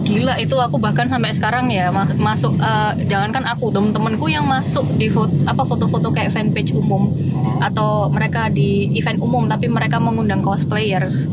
[0.00, 4.84] Gila itu aku bahkan sampai sekarang ya mas- masuk eh, jangankan aku temen-temenku yang masuk
[4.96, 7.12] di foto apa foto-foto kayak fanpage umum
[7.60, 11.28] atau mereka di event umum tapi mereka mengundang cosplayers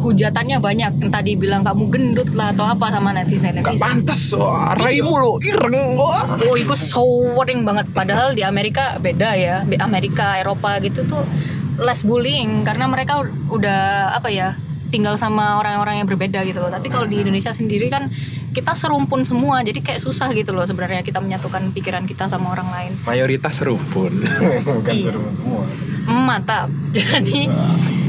[0.00, 4.74] hujatannya banyak entah dibilang kamu gendut lah atau apa sama netizen Gak netizen pantas, wah,
[4.74, 6.38] raimu lo ireng, wah.
[6.46, 7.90] Oh, itu sewering banget.
[7.90, 9.62] Padahal di Amerika beda ya.
[9.78, 11.22] Amerika, Eropa gitu tuh
[11.78, 16.68] less bullying karena mereka udah apa ya tinggal sama orang-orang yang berbeda gitu loh.
[16.68, 18.08] Tapi kalau di Indonesia sendiri kan
[18.50, 22.68] kita serumpun semua, jadi kayak susah gitu loh sebenarnya kita menyatukan pikiran kita sama orang
[22.68, 22.92] lain.
[23.04, 24.24] Mayoritas rumpun.
[24.66, 25.12] Bukan Iya.
[25.12, 25.62] semua.
[26.08, 26.68] Mm, Mantap.
[26.96, 27.40] Jadi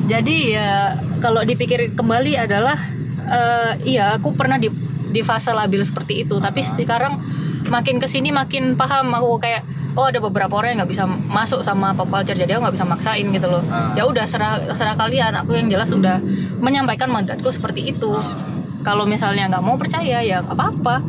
[0.06, 0.72] jadi ya
[1.20, 2.80] kalau dipikir kembali adalah
[3.22, 4.72] eh, iya aku pernah di
[5.06, 7.22] di fase labil seperti itu, tapi sekarang
[7.70, 9.62] makin ke sini makin paham aku kayak
[10.00, 12.88] oh ada beberapa orang yang nggak bisa masuk sama pop culture jadi aku nggak bisa
[12.88, 13.64] maksain gitu loh.
[13.68, 13.92] Ah.
[14.00, 15.36] ya udah serah serah kalian.
[15.44, 16.24] Aku yang jelas udah
[16.64, 18.16] menyampaikan mandatku seperti itu.
[18.80, 21.04] Kalau misalnya nggak mau percaya ya nggak apa-apa.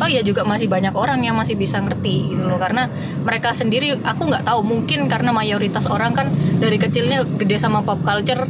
[0.00, 2.56] Toh ya juga masih banyak orang yang masih bisa ngerti gitu loh.
[2.56, 2.88] Karena
[3.20, 4.64] mereka sendiri aku nggak tahu.
[4.64, 8.48] Mungkin karena mayoritas orang kan dari kecilnya gede sama pop culture.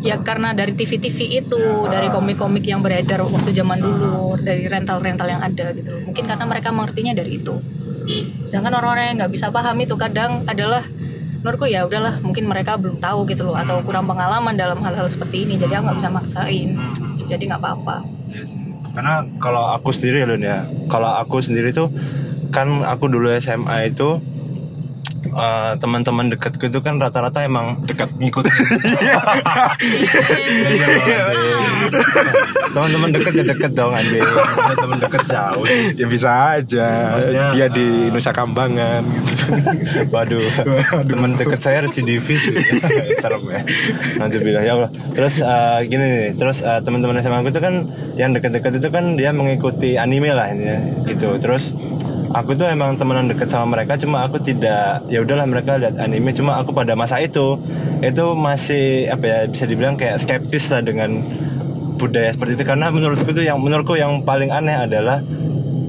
[0.00, 5.40] Ya karena dari TV-TV itu dari komik-komik yang beredar waktu zaman dulu dari rental-rental yang
[5.44, 6.00] ada gitu loh.
[6.08, 7.80] Mungkin karena mereka mengertinya dari itu
[8.48, 10.84] sedangkan orang-orang yang nggak bisa paham itu kadang adalah
[11.40, 15.48] menurutku ya udahlah mungkin mereka belum tahu gitu loh atau kurang pengalaman dalam hal-hal seperti
[15.48, 16.68] ini jadi aku nggak bisa maksain.
[17.24, 17.96] Jadi nggak apa-apa.
[18.28, 18.44] Iya.
[18.90, 21.88] Karena kalau aku sendiri Lun ya, kalau aku sendiri tuh
[22.50, 24.18] kan aku dulu SMA itu
[25.34, 28.46] eh, teman-teman dekatku itu kan rata-rata emang dekat ngikut
[32.74, 34.22] teman-teman dekat ya deket dong anjing
[34.78, 35.64] teman dekat jauh
[35.94, 39.46] ya bisa aja Maksudnya, dia di eh, Nusa Kambangan gitu.
[40.14, 40.46] Waduh,
[41.06, 42.42] teman dekat saya residivis.
[43.18, 43.60] Serem ya.
[44.18, 44.90] Nanti bilang ya Allah.
[45.12, 47.74] Terus eh, gini nih, terus eh, teman-teman SMA aku itu kan
[48.14, 51.36] yang dekat-dekat itu kan dia mengikuti anime lah ini gitu.
[51.38, 51.74] Terus
[52.30, 56.30] aku tuh emang temenan dekat sama mereka cuma aku tidak ya udahlah mereka lihat anime
[56.30, 57.58] cuma aku pada masa itu
[58.00, 61.20] itu masih apa ya bisa dibilang kayak skeptis lah dengan
[61.96, 65.20] budaya seperti itu karena menurutku tuh yang menurutku yang paling aneh adalah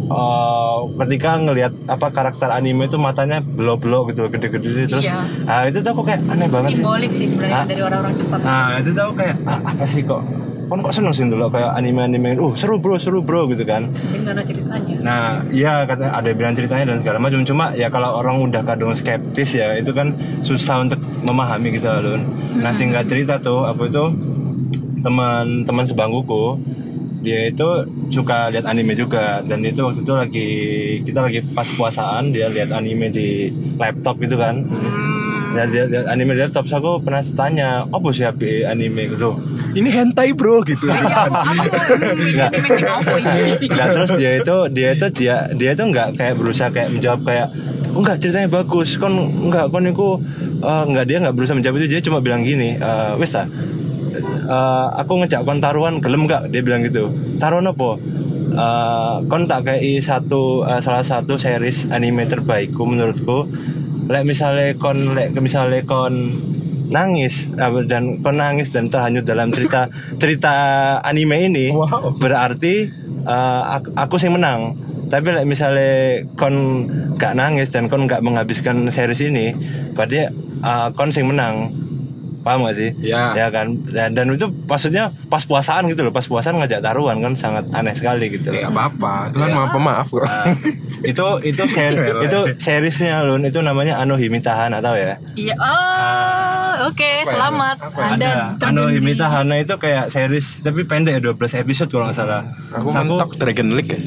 [0.07, 5.21] eh, ketika ngelihat apa karakter anime itu matanya belo-belo gitu gede-gede terus Iya.
[5.45, 7.65] ah itu tuh aku kayak aneh banget sih simbolik sih sebenarnya Ah.
[7.65, 10.21] dari orang-orang Jepang nah itu tuh aku kayak ah, apa sih kok
[10.71, 14.23] kan kok seneng sih dulu kayak anime-anime uh seru bro seru bro gitu kan mungkin
[14.23, 17.41] karena ceritanya Nah, iya kata ada bilang ceritanya dan segala macam.
[17.41, 20.13] Cuma ya kalau orang udah kadang skeptis ya itu kan
[20.45, 22.01] susah untuk memahami gitu loh.
[22.15, 22.21] Lun.
[22.61, 24.03] Nah, singkat cerita tuh apa itu
[25.01, 26.61] teman-teman sebangkuku
[27.21, 30.49] dia itu suka lihat anime juga dan itu waktu itu lagi
[31.05, 34.61] kita lagi pas puasaan dia lihat anime di laptop gitu kan.
[35.51, 39.11] Ya, dia anime di laptop, so aku pernah tanya, apa sih api anime?
[39.11, 39.35] Gitu?
[39.71, 40.87] ini hentai bro gitu.
[42.35, 42.51] Nggak.
[43.71, 47.47] Nah, terus dia itu dia itu dia dia itu nggak kayak berusaha kayak menjawab kayak
[47.95, 48.99] oh, enggak ceritanya bagus.
[48.99, 49.15] Kon
[49.47, 50.19] enggak kon itu
[50.63, 51.87] eh, enggak dia nggak berusaha menjawab itu.
[51.87, 56.51] Dia cuma bilang gini eh wes ta eh, aku ngejak kon taruhan gelem nggak?
[56.51, 57.11] Dia bilang gitu.
[57.39, 57.95] Taruhan apa?
[58.51, 63.47] Eh, kon tak kayak satu eh, salah satu series anime terbaikku menurutku
[64.11, 66.13] lek misalnya kon lek misalnya kon
[66.91, 69.87] nangis eh, dan kon nangis dan terhanyut dalam cerita
[70.21, 70.53] cerita
[71.01, 72.19] anime ini Wow.
[72.19, 72.91] berarti
[73.25, 74.75] eh, aku, aku sih menang
[75.11, 76.87] tapi like, misalnya kon
[77.19, 79.55] gak nangis dan kon gak menghabiskan series ini
[79.95, 80.27] berarti
[80.61, 81.71] eh, kon sing menang
[82.41, 82.89] paham gak sih?
[82.99, 83.31] Ya.
[83.33, 83.73] ya kan?
[83.83, 87.93] Dan, dan itu maksudnya pas puasaan gitu loh pas puasaan ngajak taruhan kan sangat aneh
[87.93, 88.57] sekali gitu loh.
[88.57, 89.29] Ya apa-apa.
[89.29, 89.55] Itu kan Ya.
[89.55, 90.21] maaf pemaaf kok.
[90.21, 90.45] Nah,
[91.01, 93.41] itu itu ser- itu seriesnya lun.
[93.41, 95.15] Itu namanya Ano Himitahan atau ya?
[95.33, 95.55] Iya.
[95.55, 97.11] Oh oke.
[97.23, 97.77] Selamat.
[97.93, 102.05] Anda ada Ano terjun di- Himitahan itu kayak series tapi pendek ya 12 episode kalau
[102.05, 102.41] nggak salah.
[102.71, 104.01] Aku Terus mentok Dragon League ya.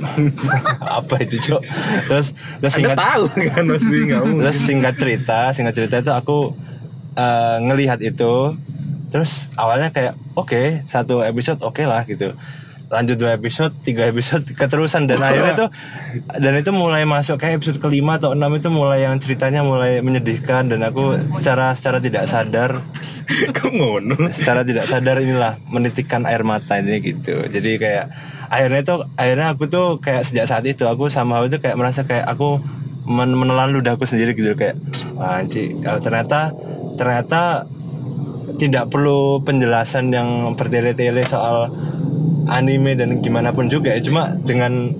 [0.98, 1.60] Apa itu cok?
[2.06, 2.26] Terus
[2.58, 4.40] terus Anda singkat tahu kan mungkin.
[4.40, 6.38] terus singkat cerita singkat cerita itu aku
[7.20, 8.56] eh, ngelihat itu
[9.10, 12.32] terus awalnya kayak oke satu episode oke lah gitu.
[12.90, 15.06] Lanjut dua episode tiga episode keterusan.
[15.06, 15.68] Dan akhirnya tuh
[16.26, 20.66] dan itu mulai masuk kayak episode kelima atau enam itu mulai yang ceritanya mulai menyedihkan.
[20.66, 22.82] Dan aku secara secara tidak sadar
[24.34, 27.46] secara tidak sadar inilah menitikkan air mata ini gitu.
[27.46, 28.10] Jadi kayak
[28.50, 32.26] akhirnya itu akhirnya aku tuh kayak sejak saat itu aku sama itu kayak merasa kayak
[32.26, 32.58] aku
[33.06, 34.58] men menelan ludahku sendiri gitu.
[34.58, 34.82] Kayak
[35.14, 36.50] anci eh, ternyata
[37.00, 37.64] ternyata
[38.60, 41.72] tidak perlu penjelasan yang bertele-tele soal
[42.44, 44.04] anime dan gimana pun juga ya.
[44.04, 44.92] Cuma dengan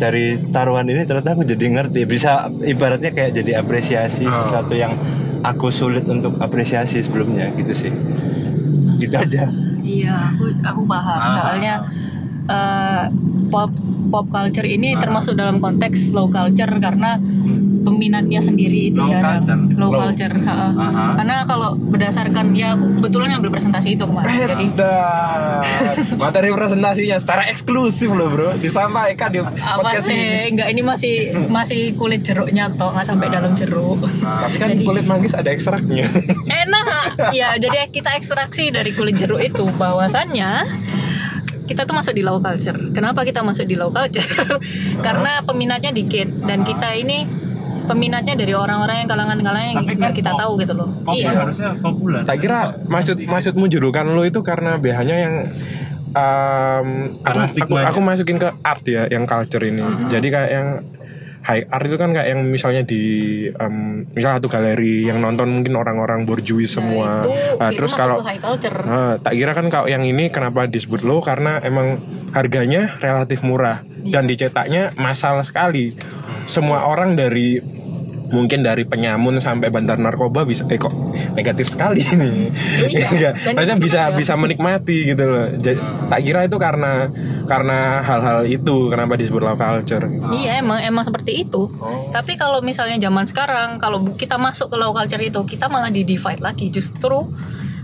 [0.00, 2.08] dari taruhan ini ternyata aku jadi ngerti.
[2.08, 4.96] Bisa ibaratnya kayak jadi apresiasi sesuatu yang
[5.44, 7.92] aku sulit untuk apresiasi sebelumnya gitu sih.
[8.96, 9.52] Gitu aja.
[9.84, 11.20] Iya, aku aku paham.
[11.20, 11.34] Ah.
[11.36, 11.74] Soalnya
[12.48, 13.04] eh,
[13.52, 13.70] pop
[14.08, 17.20] pop culture ini termasuk dalam konteks low culture karena
[17.82, 19.60] peminatnya sendiri itu Low jarang culture.
[19.74, 20.00] low, Low.
[20.00, 20.34] culture.
[20.40, 20.68] ha-ha.
[20.72, 21.04] Aha.
[21.14, 24.32] Karena kalau berdasarkan ya aku kebetulan ngambil presentasi itu kemarin.
[24.48, 25.62] Jadi Dan
[26.16, 30.14] materi presentasinya secara eksklusif loh bro disampaikan di apa podcast ini.
[30.14, 30.30] sih?
[30.48, 31.14] Enggak ini masih
[31.46, 33.98] masih kulit jeruknya toh, nggak sampai dalam jeruk.
[34.20, 36.06] Tapi kan Jadi- kulit manggis ada ekstraknya.
[36.44, 37.32] Enak.
[37.32, 40.64] Ya, jadi kita ekstraksi dari kulit jeruk itu bahwasannya
[41.62, 42.76] kita tuh masuk di low culture.
[42.90, 44.26] Kenapa kita masuk di low culture?
[45.06, 47.24] Karena peminatnya dikit dan kita ini
[47.84, 50.88] peminatnya dari orang-orang yang kalangan-kalangan yang Tapi kan nggak kita pop- tahu gitu loh.
[51.02, 51.30] Pop iya.
[51.34, 52.20] harusnya populer.
[52.24, 55.34] tak kira maksud maksudmu julukan lo itu karena biasanya yang
[56.12, 56.88] um,
[57.24, 59.82] Karena aku, aku, aku masukin ke art ya yang culture ini.
[60.08, 60.68] Jadi kayak yang
[61.42, 63.02] high art itu kan kayak yang misalnya di
[63.50, 67.26] em, misal satu galeri yang nonton mungkin orang-orang borjuis semua.
[67.26, 71.18] itu, Nah, itu terus kalau Nah, tak kira kan kalau yang ini kenapa disebut low
[71.18, 71.98] karena emang
[72.30, 75.98] harganya relatif murah dan dicetaknya massal sekali.
[76.46, 77.58] Semua orang dari
[78.32, 80.92] mungkin dari penyamun sampai bandar narkoba bisa eh kok
[81.36, 82.48] negatif sekali ini.
[82.88, 84.18] Iya, dan maksudnya bisa juga.
[84.18, 85.46] bisa menikmati gitu loh.
[85.54, 87.12] Jadi, tak kira itu karena
[87.46, 90.08] karena hal-hal itu kenapa disebut low culture.
[90.32, 91.68] Iya emang emang seperti itu.
[91.78, 92.08] Oh.
[92.10, 96.02] Tapi kalau misalnya zaman sekarang kalau kita masuk ke low culture itu kita malah di
[96.08, 97.28] divide lagi justru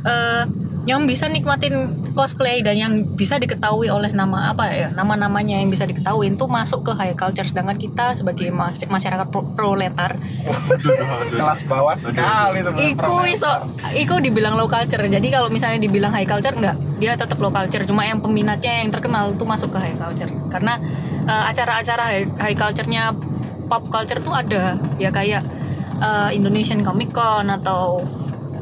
[0.02, 0.44] eh,
[0.88, 5.84] yang bisa nikmatin cosplay dan yang bisa diketahui oleh nama apa ya nama-namanya yang bisa
[5.84, 10.16] diketahui itu masuk ke high culture sedangkan kita sebagai mas- masyarakat pro- proletar
[11.28, 13.50] Kelas bawah sekali Iku iso,
[13.92, 15.04] iku dibilang low culture.
[15.04, 17.84] Jadi kalau misalnya dibilang high culture enggak, dia tetap low culture.
[17.84, 20.30] Cuma yang peminatnya yang terkenal itu masuk ke high culture.
[20.48, 20.80] Karena
[21.24, 23.12] eh, acara-acara high, high culture-nya
[23.68, 24.80] pop culture tuh ada.
[24.96, 25.44] Ya kayak
[26.00, 28.02] eh, Indonesian Comic Con atau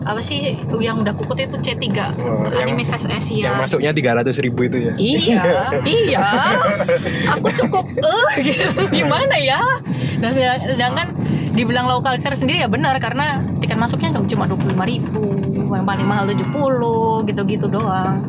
[0.06, 1.82] apa sih yang udah kukut itu C3
[2.14, 3.50] Oh, yang- Anime Fest Asia.
[3.50, 4.92] Yang masuknya 300 ribu itu ya.
[4.94, 5.42] Iya,
[6.06, 6.26] iya.
[7.34, 8.80] Aku cukup eh gitu.
[9.02, 9.58] gimana ya?
[10.16, 11.06] Nah, sedang- sedangkan
[11.52, 15.24] dibilang low culture sendiri ya benar karena tiket masuknya cuma 25.000 ribu,
[15.66, 16.54] yang paling mahal 70
[17.24, 18.22] gitu-gitu doang.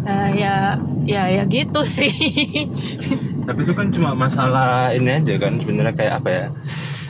[0.00, 2.08] Nah, ya ya ya gitu sih.
[3.48, 6.46] Tapi itu kan cuma masalah ini aja kan sebenarnya kayak apa ya?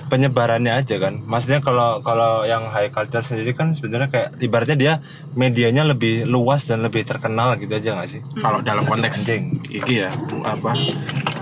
[0.09, 1.21] Penyebarannya aja kan.
[1.23, 4.93] Maksudnya kalau kalau yang high culture sendiri kan sebenarnya kayak ibaratnya dia
[5.37, 8.21] medianya lebih luas dan lebih terkenal gitu aja nggak sih?
[8.41, 9.63] Kalau dalam konteks Anjing.
[9.69, 10.11] iki ya
[10.43, 10.73] apa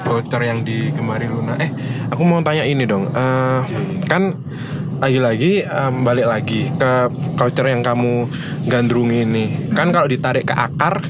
[0.06, 1.58] culture yang digemari Luna.
[1.58, 1.70] Eh,
[2.10, 3.10] aku mau tanya ini dong.
[3.10, 3.60] Eh,
[4.06, 4.34] kan
[4.96, 6.92] lagi-lagi em, balik lagi ke
[7.36, 8.28] culture yang kamu
[8.64, 9.44] gandrungi ini.
[9.76, 11.04] Kan kalau ditarik ke akar,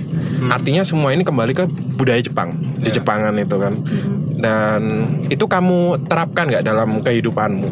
[0.50, 1.64] artinya semua ini kembali ke
[1.94, 2.58] budaya Jepang.
[2.82, 3.78] Di Jepangan itu kan.
[4.46, 4.82] Dan
[5.26, 7.66] itu kamu terapkan nggak dalam kehidupanmu?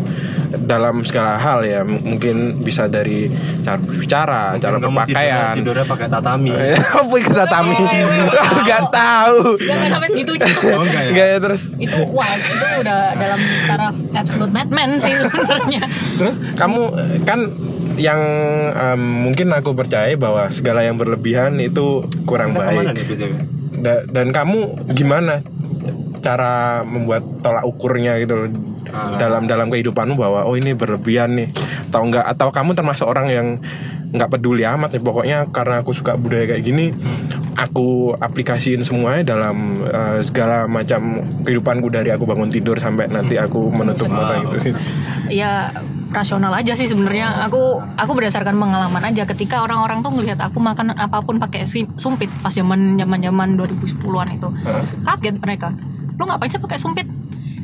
[0.56, 3.26] Dalam segala hal ya, mungkin bisa dari
[3.60, 5.54] cara berbicara, cara Kamu berpakaian.
[5.54, 6.50] tidurnya, tidurnya pakai tatami.
[6.98, 7.74] Apa yang tatami?
[8.70, 9.38] Gak tahu.
[9.60, 10.46] Jangan sampai segitunya.
[10.74, 11.12] Oh enggak ya?
[11.14, 11.62] Ya terus.
[11.76, 15.82] itu wah itu udah dalam taraf absolute madman sih sebenarnya.
[16.16, 16.80] Terus kamu
[17.22, 17.40] kan
[17.94, 18.18] yang
[18.72, 22.86] em, mungkin aku percaya bahwa segala yang berlebihan itu kurang Kita ke mana baik.
[22.90, 23.32] nih BTW?
[23.76, 24.58] Da- dan kamu
[24.92, 25.42] gimana
[26.24, 28.48] cara membuat tolak ukurnya gitu loh.
[28.94, 29.18] Ah.
[29.18, 31.48] dalam dalam kehidupanmu bahwa oh ini berlebihan nih.
[31.92, 33.46] Atau enggak atau kamu termasuk orang yang
[34.14, 36.94] nggak peduli amat ya pokoknya karena aku suka budaya kayak gini
[37.58, 43.74] aku aplikasiin semuanya dalam eh, segala macam kehidupanku dari aku bangun tidur sampai nanti aku
[43.74, 44.70] menutup mata gitu
[45.34, 45.74] ya
[46.14, 47.42] rasional aja sih sebenarnya.
[47.50, 49.26] Aku aku berdasarkan pengalaman aja.
[49.26, 51.66] Ketika orang-orang tuh ngelihat aku makan apa pun pakai
[51.98, 54.48] sumpit pas zaman zaman zaman 2010-an itu
[55.02, 55.74] kaget mereka
[56.14, 57.06] lu ngapain sih pakai sumpit?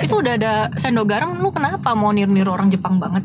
[0.00, 3.20] Itu udah ada sendok garam lu kenapa mau niru-niru orang Jepang banget?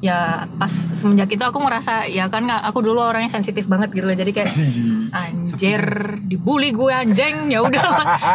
[0.00, 4.04] Ya pas semenjak itu aku ngerasa ya kan nggak- aku dulu orangnya sensitif banget gitu
[4.04, 4.12] loh.
[4.12, 4.52] Jadi kayak
[5.24, 5.80] anjir
[6.20, 7.48] dibully gue anjing.
[7.48, 7.84] Ya udah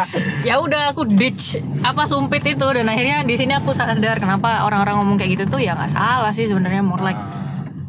[0.48, 2.66] ya udah aku ditch apa sumpit itu.
[2.66, 6.34] Dan akhirnya di sini aku sadar kenapa orang-orang ngomong kayak gitu tuh ya nggak salah
[6.34, 7.18] sih sebenarnya more like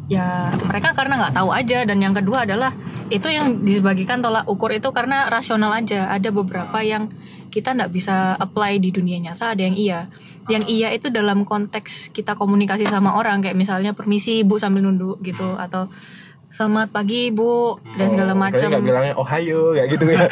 [0.08, 1.82] ya mereka karena nggak tahu aja.
[1.82, 2.70] Dan yang kedua adalah
[3.10, 6.06] itu yang dibagikan tolak ukur itu karena rasional aja.
[6.06, 7.10] Ada beberapa yang
[7.48, 10.00] kita nggak bisa apply di dunia nyata ada yang iya.
[10.48, 15.20] Yang iya itu dalam konteks kita komunikasi sama orang kayak misalnya permisi bu sambil nunduk
[15.20, 15.92] gitu atau
[16.58, 20.26] selamat pagi bu dan segala macam nggak bilangnya Ohio kayak gitu ya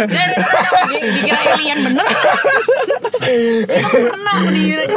[0.00, 0.28] Anjir,
[0.88, 2.06] itu dikira alien bener.
[3.68, 4.88] kamu pernah di-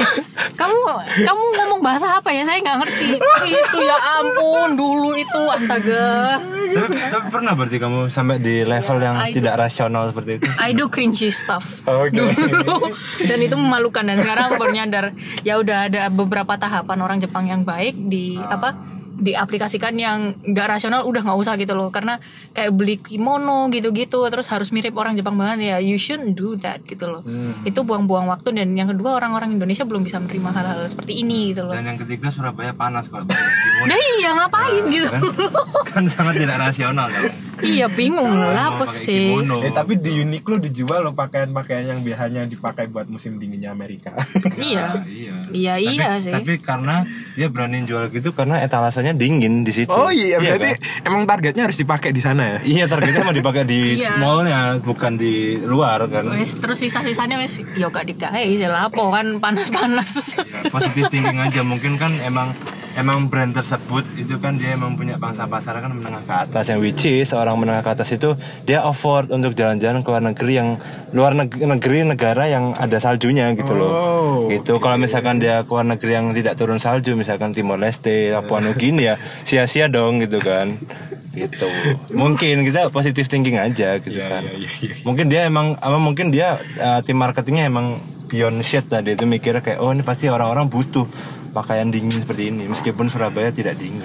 [0.56, 0.80] kamu
[1.28, 2.48] kamu ngomong bahasa apa ya?
[2.48, 3.20] Saya nggak ngerti.
[3.52, 6.40] Itu ya ampun, dulu itu astaga.
[6.72, 10.48] Tapi, tapi pernah berarti kamu sampai di level yang I- tidak rasional seperti itu?
[10.56, 12.16] I do cringy stuff Oke.
[12.16, 15.06] dulu dan itu memalukan dan sekarang aku baru nyadar
[15.44, 18.72] ya udah ada beberapa tahapan orang Jepang yang baik di apa
[19.22, 21.94] diaplikasikan yang nggak rasional udah nggak usah gitu loh.
[21.94, 22.18] Karena
[22.52, 26.82] kayak beli kimono gitu-gitu terus harus mirip orang Jepang banget ya you shouldn't do that
[26.84, 27.22] gitu loh.
[27.62, 31.70] Itu buang-buang waktu dan yang kedua orang-orang Indonesia belum bisa menerima hal-hal seperti ini gitu
[31.70, 31.78] loh.
[31.78, 33.30] Dan yang ketiga Surabaya panas kalau
[33.62, 33.86] kimono.
[33.86, 35.08] nah iya ngapain gitu?
[35.08, 35.22] kan,
[35.86, 37.24] kan sangat tidak rasional kan?
[37.64, 39.32] Iya bingung lah Mau apa sih.
[39.38, 44.12] Eh tapi di Uniqlo dijual loh pakaian-pakaian yang biasanya dipakai buat musim dinginnya Amerika.
[44.58, 45.36] iya iya.
[45.50, 49.90] iya Tapi- iya sih Tapi karena dia berani jual gitu karena etalasenya dingin di situ.
[49.90, 51.06] oh iya, berarti kan?
[51.06, 52.58] emang targetnya harus dipakai di sana ya.
[52.62, 54.18] Iya targetnya mau dipakai di Iya.
[54.18, 56.26] mallnya bukan di luar kan.
[56.28, 60.34] Wes terus sisa-sisanya wes yo gak digawe sih lapo kan panas-panas.
[60.34, 62.52] Ya, positive thinking aja mungkin kan emang
[62.94, 66.80] emang brand tersebut itu kan dia emang punya pangsa pasar kan menengah ke atas yang
[66.80, 70.70] which is orang menengah ke atas itu dia afford untuk jalan-jalan ke luar negeri yang
[71.12, 73.92] luar neg- negeri negara yang ada saljunya gitu loh.
[73.92, 74.80] Oh, gitu.
[74.80, 79.08] kalau misalkan dia ke luar negeri yang tidak turun salju misalkan Timor Leste Papua Nugini
[79.08, 80.76] ya sia-sia dong gitu kan.
[81.32, 81.68] Gitu.
[82.12, 84.42] Mungkin kita positive thinking aja gitu Iya, kan.
[84.44, 84.94] iya, iya, iya.
[85.08, 89.16] mungkin dia emang apa mungkin dia uh, tim marketingnya emang beyond shit tadi.
[89.16, 91.08] Itu mikirnya kayak oh ini pasti orang-orang butuh
[91.52, 92.68] pakaian dingin seperti ini.
[92.72, 94.04] Meskipun Surabaya tidak dingin.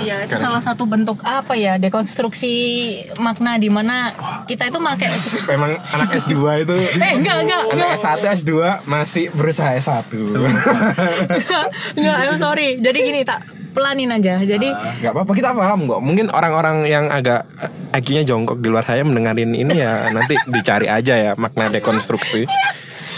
[0.00, 2.54] Iya itu salah satu bentuk apa ya dekonstruksi
[3.18, 4.14] makna di mana
[4.46, 5.08] kita itu pakai
[5.50, 6.34] Memang anak S2
[6.64, 7.62] itu eh enggak enggak enggak.
[7.74, 8.52] Anak S1 S2
[8.86, 10.10] masih berusaha S1
[11.98, 12.78] enggak I'm sorry.
[12.78, 13.42] Jadi gini tak
[13.74, 14.38] pelanin aja.
[14.38, 14.70] Jadi
[15.02, 16.00] Gak apa-apa kita paham kok.
[16.00, 17.44] Mungkin orang-orang yang agak
[17.90, 22.46] IQ-nya jongkok di luar saya mendengarin ini ya Nanti dicari aja ya makna dekonstruksi.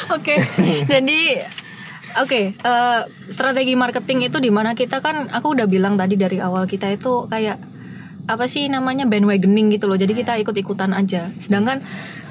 [0.06, 0.38] Oke,
[0.86, 1.42] jadi
[2.22, 6.64] oke eh, strategi marketing itu di mana kita kan aku udah bilang tadi dari awal
[6.64, 7.58] kita itu kayak
[8.26, 9.94] apa sih namanya bandwagoning gitu loh.
[9.94, 11.30] Jadi kita ikut-ikutan aja.
[11.38, 11.78] Sedangkan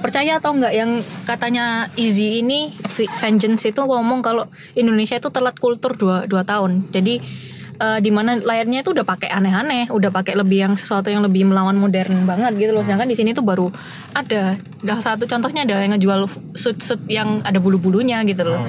[0.03, 4.43] percaya atau enggak yang katanya Easy ini Vengeance itu ngomong kalau
[4.75, 6.91] Indonesia itu telat kultur 2 dua tahun.
[6.91, 7.23] Jadi
[7.79, 11.47] eh, di mana layarnya itu udah pakai aneh-aneh, udah pakai lebih yang sesuatu yang lebih
[11.47, 12.83] melawan modern banget gitu loh.
[12.83, 13.71] Sedangkan di sini tuh baru
[14.15, 14.59] ada.
[14.85, 18.61] Dah satu contohnya ada yang ngejual suit-suit yang ada bulu-bulunya gitu loh.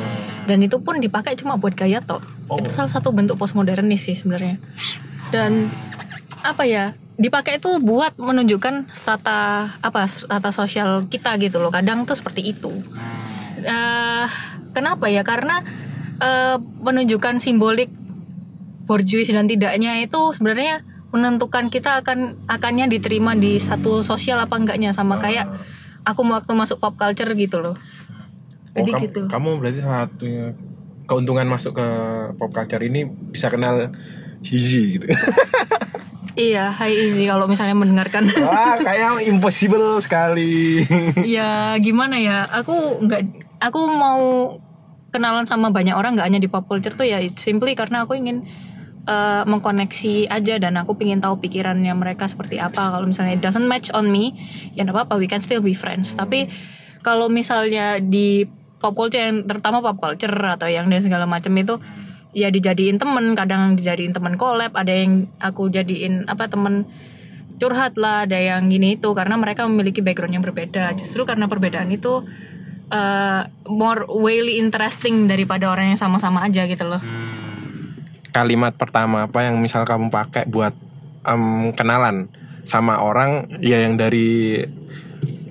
[0.46, 2.22] Dan itu pun dipakai cuma buat gaya tok.
[2.62, 4.62] Itu salah satu bentuk postmodernis sih sebenarnya.
[5.34, 5.68] Dan
[6.46, 6.94] apa ya?
[7.16, 11.72] Dipakai itu buat menunjukkan strata apa strata sosial kita gitu loh.
[11.74, 12.70] Kadang tuh seperti itu.
[13.66, 14.26] Eh,
[14.70, 15.26] kenapa ya?
[15.26, 15.64] Karena
[16.22, 17.90] eh, menunjukkan simbolik
[18.86, 24.94] borjuis dan tidaknya itu sebenarnya menentukan kita akan akannya diterima di satu sosial apa enggaknya
[24.94, 25.50] sama kayak
[26.06, 27.76] aku waktu masuk pop culture gitu loh.
[28.76, 29.20] Jadi kamu, gitu.
[29.26, 30.46] kamu berarti salah satunya
[31.08, 31.88] keuntungan masuk ke
[32.36, 33.94] pop culture ini bisa kenal
[34.44, 35.06] Hizi gitu
[36.36, 38.28] Iya, Hai Easy kalau misalnya mendengarkan.
[38.44, 40.84] Wah kayak impossible sekali
[41.36, 42.44] ya gimana ya?
[42.60, 43.24] Aku nggak
[43.64, 44.52] aku mau
[45.16, 48.44] kenalan sama banyak orang nggak hanya di pop culture tuh ya simply karena aku ingin
[49.06, 52.92] eh, mengkoneksi aja dan aku pingin tahu pikirannya mereka seperti apa.
[52.92, 54.34] Kalau misalnya it doesn't match on me,
[54.74, 56.18] ya apa-apa, we can still be friends.
[56.18, 56.50] Tapi
[57.00, 58.44] kalau misalnya di
[58.76, 61.78] pop culture yang terutama pop culture atau yang dan segala macam itu
[62.36, 66.84] ya dijadiin temen, kadang dijadiin temen collab, ada yang aku jadiin apa temen
[67.56, 71.88] curhat lah ada yang gini itu karena mereka memiliki background yang berbeda justru karena perbedaan
[71.88, 72.20] itu
[72.92, 77.00] uh, more really interesting daripada orang yang sama-sama aja gitu loh
[78.36, 80.76] Kalimat pertama apa yang misal kamu pakai buat
[81.24, 82.28] em, kenalan
[82.62, 84.60] sama orang ya yang dari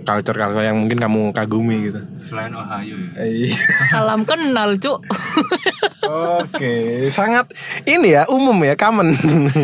[0.05, 3.57] culture-culture yang mungkin kamu kagumi gitu selain Ohio ya Iya.
[3.89, 5.01] salam kenal cuk
[6.05, 7.49] Oke, sangat
[7.83, 9.09] ini ya umum ya, common.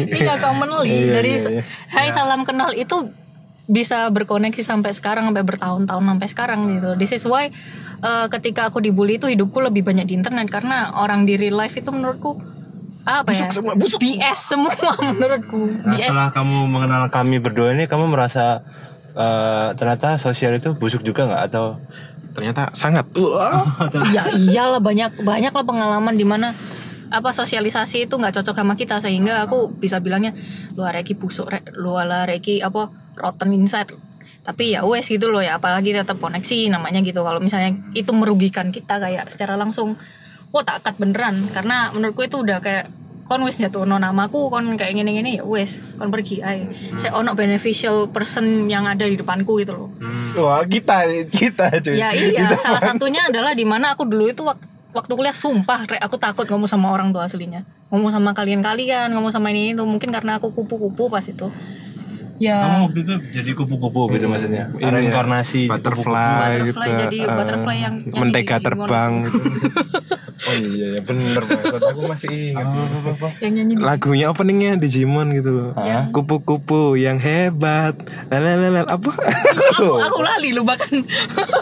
[0.09, 1.63] iya commonly Iya, dari iya, iya.
[1.88, 3.13] Hai salam kenal itu
[3.69, 6.97] bisa berkoneksi sampai sekarang sampai bertahun-tahun sampai sekarang gitu.
[6.97, 7.53] This is why
[8.01, 11.78] uh, ketika aku dibully itu hidupku lebih banyak di internet karena orang di real life
[11.78, 12.41] itu menurutku
[13.06, 13.49] apa ya?
[13.49, 13.99] Busuk semua, busuk.
[13.99, 14.74] BS semua
[15.06, 15.62] menurutku.
[15.86, 16.10] Nah, BS.
[16.10, 18.62] setelah kamu mengenal kami berdua ini, kamu merasa
[19.14, 21.82] eh, ternyata sosial itu busuk juga nggak atau
[22.32, 23.06] Ternyata sangat.
[24.16, 26.56] Ya iyalah banyak banyak lah pengalaman di mana
[27.12, 30.32] apa sosialisasi itu nggak cocok sama kita sehingga aku bisa bilangnya
[30.80, 32.88] lu reki busuk rek lu ala reki apa
[33.20, 33.91] rotten inside
[34.47, 38.72] tapi ya wes gitu loh ya apalagi tetap koneksi namanya gitu kalau misalnya itu merugikan
[38.72, 39.99] kita kayak secara langsung
[40.52, 41.47] wah tak akat beneran.
[41.49, 42.86] Karena menurutku itu udah kayak
[43.24, 46.68] kon wes jatuh no namaku kon kayak gini gini ya wes kon pergi ay
[46.99, 49.89] saya ono beneficial person yang ada di depanku gitu loh.
[50.38, 51.95] Wah, kita kita cuy.
[51.95, 54.60] Ya iya, Kita- salah satunya adalah di mana aku dulu itu wak-
[54.91, 57.64] waktu kuliah sumpah Rek, aku takut ngomong sama orang tua aslinya.
[57.88, 61.47] Ngomong sama kalian-kalian, ngomong sama ini itu mungkin karena aku kupu-kupu pas itu.
[62.42, 64.64] Kamu Ya, waktu itu jadi kupu-kupu gitu maksudnya?
[64.72, 67.00] Ini ya, reinkarnasi butterfly, Butterfly, gitu.
[67.00, 68.66] jadi eh, butterfly yang nyanyi mentega di Digimon.
[68.66, 69.38] terbang gitu.
[70.42, 72.66] oh iya ya bener banget aku masih ingat.
[73.38, 75.70] Yang nyanyi di- lagunya openingnya Digimon gitu loh
[76.12, 77.94] kupu-kupu yang hebat.
[78.28, 79.12] Lalalala apa?
[79.72, 81.06] Aku, aku lali lu bahkan.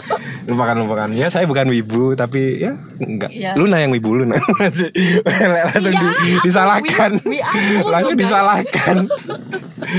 [0.50, 1.08] lupakan lupakan.
[1.12, 3.30] Ya saya bukan wibu tapi ya enggak.
[3.30, 3.52] Iya.
[3.54, 4.34] Luna yang wibu Luna.
[4.34, 4.90] Langsung
[5.92, 7.10] Iya, di- disalahkan.
[7.84, 8.96] langsung disalahkan.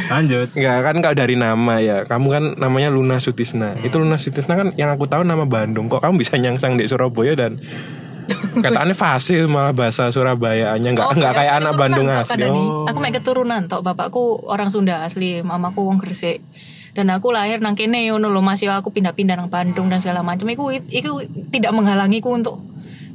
[0.08, 0.48] Lanjut.
[0.52, 2.07] Enggak kan kalau dari nama ya.
[2.07, 3.76] Kamu kan namanya Luna Sutisna.
[3.84, 5.91] Itu Luna Sutisna kan yang aku tahu nama Bandung.
[5.91, 7.59] Kok kamu bisa nyangsang di Surabaya dan
[8.63, 10.91] Kataannya fasil malah bahasa Surabayanya.
[10.91, 12.47] Enggak Oh, enggak kayak kayak anak Bandung asli.
[12.47, 12.88] Oh.
[12.88, 16.43] Aku mek keturunan tok, bapakku orang Sunda asli, mamaku wong Gresik.
[16.91, 20.43] Dan aku lahir nang kene ngono lho, masih aku pindah-pindah nang Bandung dan segala macam
[20.51, 22.59] iku iku tidak menghalangiku untuk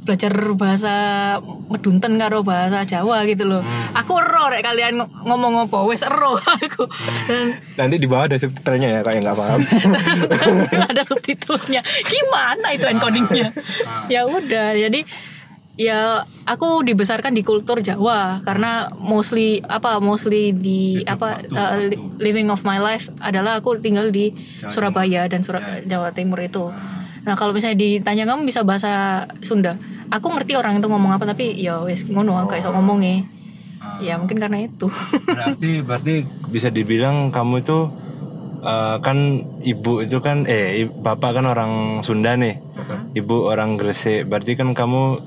[0.07, 0.93] belajar bahasa
[1.67, 3.59] Medunten karo bahasa Jawa gitu loh.
[3.91, 6.87] Aku ero rek kalian ng- ngomong apa wes ero aku.
[7.27, 9.59] Dan Nanti di bawah ada subtitlenya ya kayak nggak paham.
[10.89, 11.83] ada subtitlenya.
[11.83, 13.51] Gimana itu encodingnya?
[14.07, 15.03] ya udah, jadi
[15.77, 22.49] ya aku dibesarkan di kultur Jawa karena mostly apa mostly di apa uh, li- living
[22.49, 24.33] of my life adalah aku tinggal di
[24.65, 26.73] Surabaya dan Sura- Jawa Timur itu.
[27.27, 29.75] Nah kalau misalnya ditanya kamu bisa bahasa Sunda,
[30.07, 33.27] aku ngerti orang itu ngomong apa tapi ya wes ngono kayak so ngomongnya.
[33.99, 34.87] Ya mungkin karena itu.
[35.27, 36.15] berarti berarti
[36.47, 37.91] bisa dibilang kamu itu
[38.63, 42.63] eh, kan ibu itu kan eh bapak kan orang Sunda nih.
[43.11, 44.31] Ibu orang Gresik.
[44.31, 45.19] Berarti kan kamu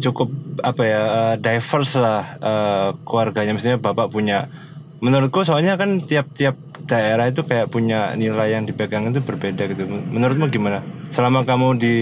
[0.00, 0.32] cukup
[0.64, 3.52] apa ya eh, diverse lah eh, keluarganya.
[3.52, 4.48] Misalnya bapak punya
[4.98, 9.84] menurutku soalnya kan tiap-tiap daerah itu kayak punya nilai yang dipegang itu berbeda gitu.
[9.86, 10.82] Menurutmu gimana?
[11.12, 11.94] Selama kamu di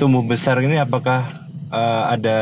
[0.00, 2.38] tumbuh besar ini apakah eh, ada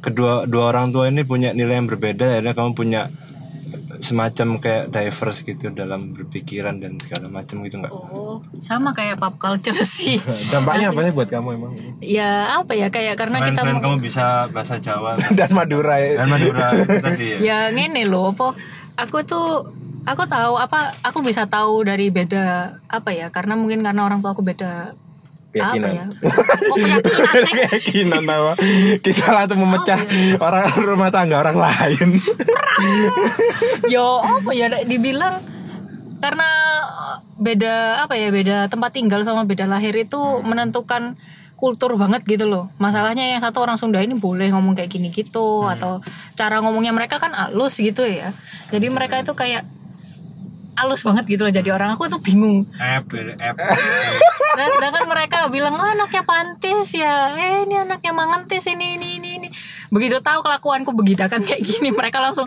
[0.00, 2.38] kedua dua orang tua ini punya nilai yang berbeda?
[2.38, 3.12] Akhirnya kamu punya
[4.00, 7.92] semacam kayak diverse gitu dalam berpikiran dan segala macam gitu nggak?
[7.92, 10.20] Oh, sama kayak pop culture sih.
[10.52, 11.72] Dampaknya apa sih buat kamu emang?
[12.00, 12.88] ya apa ya?
[12.92, 15.16] Kayak karena selain, kita kamu bisa bahasa Jawa.
[15.38, 15.96] Dan Madura.
[16.00, 16.22] Ya.
[16.22, 16.66] dan Madura
[17.00, 17.38] tadi ya.
[17.40, 18.56] Ya ngene loh apa
[18.96, 19.70] aku tuh
[20.08, 24.32] aku tahu apa aku bisa tahu dari beda apa ya karena mungkin karena orang tua
[24.32, 24.96] aku beda
[25.56, 25.92] apa Keyakinan.
[25.96, 26.04] ya
[26.68, 28.52] oh keyakinan Keyakinan apa?
[29.00, 30.00] Kita langsung memecah
[30.36, 32.20] orang rumah tangga orang lain.
[33.88, 35.40] yo apa ya dibilang
[36.20, 36.48] karena
[37.40, 41.16] beda apa ya beda tempat tinggal sama beda lahir itu menentukan
[41.56, 42.68] kultur banget gitu loh.
[42.76, 46.04] Masalahnya yang satu orang Sunda ini boleh ngomong kayak gini gitu atau
[46.36, 48.36] cara ngomongnya mereka kan halus gitu ya.
[48.68, 49.64] Jadi mereka itu kayak
[50.76, 51.52] halus banget gitu loh.
[51.52, 52.68] Jadi orang aku tuh bingung.
[54.56, 57.32] Dan sedangkan mereka bilang oh, anaknya pantis ya.
[57.32, 59.48] Eh ini anaknya mangentis ini ini ini ini.
[59.88, 62.46] Begitu tahu kelakuanku begidakan kayak gini mereka langsung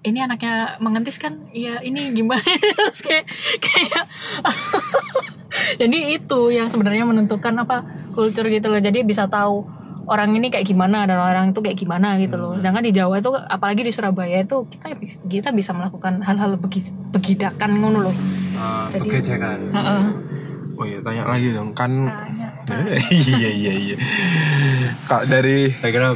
[0.00, 1.38] ini anaknya mengentis kan?
[1.54, 2.42] Iya ini gimana?
[2.76, 3.24] Terus kayak
[3.62, 4.04] kayak
[5.80, 8.78] jadi itu yang sebenarnya menentukan apa kultur gitu loh.
[8.78, 9.64] Jadi bisa tahu
[10.10, 12.58] orang ini kayak gimana dan orang itu kayak gimana gitu loh.
[12.58, 14.98] Sedangkan di Jawa itu apalagi di Surabaya itu kita
[15.30, 18.16] kita bisa melakukan hal-hal begi- begidakan ngono loh.
[18.90, 20.02] Jadi- kegejekan Heeh.
[20.80, 21.92] Oh iya tanya lagi dong kan.
[22.64, 22.96] Tanya.
[23.36, 23.96] iya iya iya.
[25.04, 26.08] Kak dari saya kira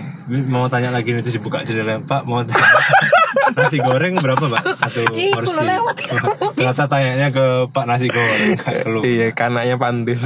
[0.49, 2.65] mau tanya lagi nih terus dibuka jendela Pak mau tanya
[3.53, 5.69] nasi goreng berapa Pak satu porsi
[6.57, 10.25] ternyata tanyanya ke Pak nasi goreng kayak lu iya kan anaknya pantis.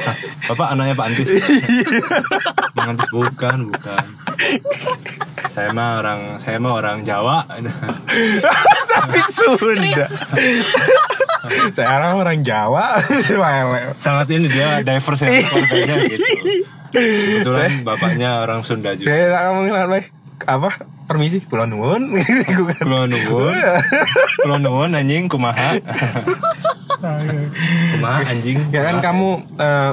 [0.00, 0.16] Hah,
[0.50, 1.28] Bapak anaknya Pak Antis
[2.74, 4.04] Bang Antis bukan bukan
[5.54, 7.46] saya mah orang saya mah orang Jawa
[8.90, 10.06] Tapi Sunda.
[11.72, 13.00] Saya orang Jawa.
[14.00, 16.26] Sangat ini dia diverse ya keluarganya gitu
[16.90, 19.96] kebetulan bapaknya orang Sunda juga Dia tak ngomongin apa?
[20.40, 20.70] Apa?
[21.06, 22.16] Permisi, pulau nuwun.
[22.16, 22.82] Gue kan.
[22.82, 23.54] Kulo nuwun
[24.42, 25.78] Kulo nuwun anjing kumaha
[27.94, 29.28] Kumaha anjing Ya kan kamu
[29.60, 29.92] eh,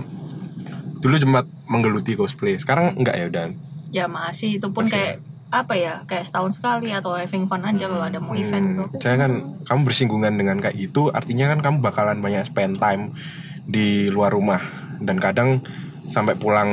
[1.04, 2.58] dulu sempat menggeluti cosplay.
[2.58, 3.50] Sekarang enggak ya dan?
[3.88, 8.04] ya masih itu pun kayak apa ya kayak setahun sekali atau having fun aja kalau
[8.04, 9.32] ada mau event gitu Saya kan
[9.64, 13.16] kamu bersinggungan dengan kayak gitu, artinya kan kamu bakalan banyak spend time
[13.64, 14.60] di luar rumah
[15.00, 15.64] dan kadang
[16.08, 16.68] sampai pulang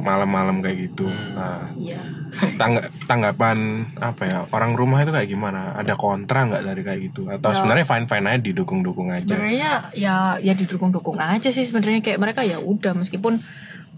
[0.00, 1.08] malam-malam kayak gitu.
[1.08, 2.00] Nah, iya
[2.56, 5.76] tangga- tanggapan apa ya orang rumah itu kayak gimana?
[5.76, 7.28] Ada kontra nggak dari kayak gitu?
[7.28, 7.56] Atau Ya.
[7.56, 9.24] sebenarnya fine fine aja didukung-dukung aja?
[9.24, 13.40] sebenarnya ya ya didukung-dukung aja sih sebenarnya kayak mereka ya udah meskipun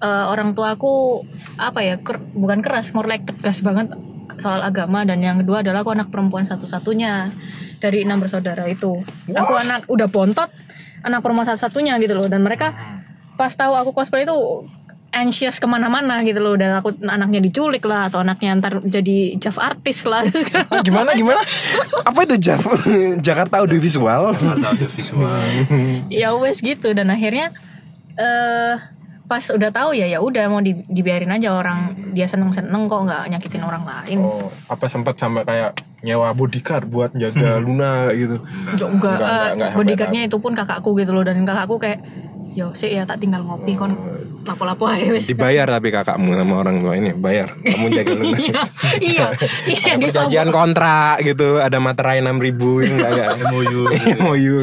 [0.01, 1.23] eh, orang tua aku
[1.55, 3.91] apa ya ker- bukan keras more like tegas banget
[4.41, 7.31] soal agama dan yang kedua adalah aku anak perempuan satu-satunya
[7.81, 10.49] dari enam bersaudara itu aku anak udah bontot
[11.05, 12.73] anak perempuan satu-satunya gitu loh dan mereka
[13.41, 14.37] pas tahu aku cosplay itu
[15.11, 19.59] anxious ke mana-mana gitu loh dan aku anaknya diculik lah atau anaknya ntar jadi Jav
[19.59, 20.23] artis lah
[20.71, 21.43] Ah, gimana gimana?
[22.07, 22.63] Apa itu Jav?
[23.27, 24.35] Jakarta Audiovisual?
[24.35, 25.41] Atau ada visual
[26.09, 27.51] ya wes gitu dan akhirnya
[28.15, 28.75] eh
[29.31, 33.07] pas udah tahu ya ya udah mau di- dibiarin aja orang dia seneng seneng kok
[33.07, 34.19] nggak nyakitin orang lain.
[34.19, 35.71] Oh, apa sempat sampai kayak
[36.03, 38.37] nyewa bodyguard buat jaga Luna kayak gitu?
[38.43, 42.03] enggak, enggak, Enggak, eh, enggak, enggak bodyguardnya itu pun kakakku gitu loh dan kakakku kayak
[42.51, 43.95] yo sih ya tak tinggal ngopi kon
[44.41, 47.53] lapo-lapo aja wes Dibayar tapi kakakmu sama orang tua ini bayar.
[47.57, 48.37] Kamu jaga Luna.
[48.41, 48.63] iya
[49.01, 49.27] iya
[49.69, 53.31] iya perjanjian kontrak gitu, ada materai 6000 ribu enggak enggak.
[53.53, 53.81] MOU
[54.25, 54.57] MOU.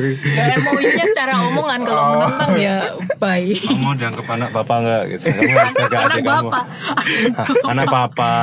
[0.58, 2.10] MOU-nya secara omongan kalau Oh.
[2.16, 2.78] menentang ya
[3.18, 6.64] bye kamu dianggap anak bapak nggak gitu kamu harus jaga anak adik kamu bapak
[7.28, 8.34] Hah, anak papa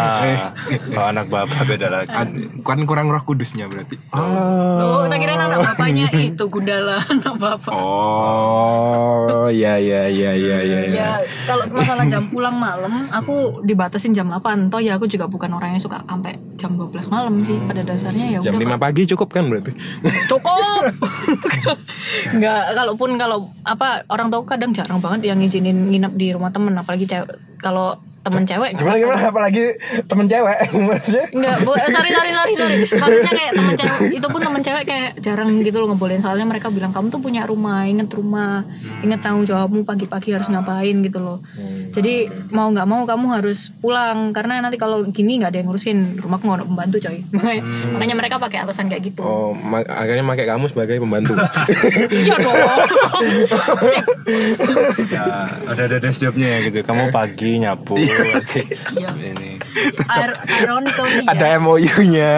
[0.85, 2.13] kalau anak bapak beda lagi
[2.61, 3.95] Kan kurang roh kudusnya berarti.
[4.11, 10.81] Loh, tak kira anak bapaknya itu Gundala anak bapak Oh, ya ya ya ya ya
[10.89, 11.09] ya.
[11.45, 15.77] Kalau masalah jam pulang malam aku dibatasin jam 8 toh ya aku juga bukan orang
[15.77, 17.59] yang suka sampai jam 12 malam sih.
[17.65, 19.73] Pada dasarnya ya Jam udah 5 pagi cukup kan berarti?
[20.31, 20.83] cukup.
[22.39, 26.73] Nggak kalaupun kalau apa orang tua kadang jarang banget yang ngizinin nginep di rumah temen.
[26.79, 27.05] Apalagi
[27.61, 29.65] kalau temen cewek nggak Gimana gimana apalagi
[30.05, 30.57] temen cewek
[30.89, 31.25] maksudnya?
[31.31, 32.77] Enggak, bu- eh, sorry sorry sorry sorry.
[33.05, 36.69] Maksudnya kayak temen cewek itu pun temen cewek kayak jarang gitu loh ngebolehin soalnya mereka
[36.69, 38.65] bilang kamu tuh punya rumah, inget rumah,
[39.01, 41.45] inget tanggung jawabmu pagi-pagi harus ngapain gitu loh.
[41.91, 42.15] Jadi
[42.49, 46.45] mau nggak mau kamu harus pulang karena nanti kalau gini nggak ada yang ngurusin rumahku
[46.45, 47.19] nggak ada pembantu coy.
[47.35, 47.63] Makanya,
[47.93, 49.21] makanya mereka pakai alasan kayak gitu.
[49.21, 49.53] Oh,
[49.85, 51.37] akhirnya pakai kamu sebagai pembantu.
[52.09, 52.57] Iya dong.
[53.85, 54.05] Sip.
[55.07, 55.25] Ya,
[55.67, 56.81] ada ada desk jobnya ya gitu.
[56.81, 57.95] Kamu pagi nyapu.
[58.15, 59.09] Iya.
[59.15, 59.51] Ini.
[61.27, 61.59] Ada ya.
[61.59, 62.33] MOU-nya,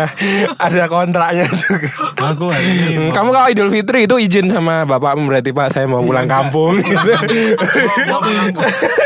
[0.57, 1.89] ada kontraknya juga.
[2.17, 5.85] Aku hari ini Hmm, Kamu kalau Idul Fitri itu izin sama bapakmu berarti Pak saya
[5.85, 7.11] mau pulang kampung gitu.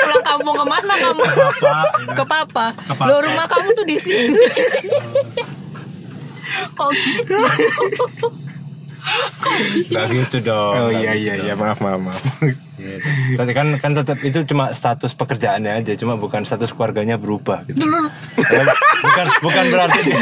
[0.00, 1.22] Pulang kampung ke mana kamu?
[2.14, 2.66] Ke papa.
[2.74, 3.04] papa.
[3.06, 4.38] Lo rumah kamu tuh di sini.
[6.72, 7.36] Kok gitu?
[9.90, 10.74] Gak gitu dong.
[10.76, 11.64] Oh iya gitu iya iya dong.
[11.66, 12.22] maaf maaf maaf.
[12.80, 13.04] Gitu.
[13.36, 17.84] Tapi kan kan tetap itu cuma status pekerjaannya aja, cuma bukan status keluarganya berubah gitu.
[18.40, 18.64] Ya,
[18.98, 20.18] bukan bukan berarti dia,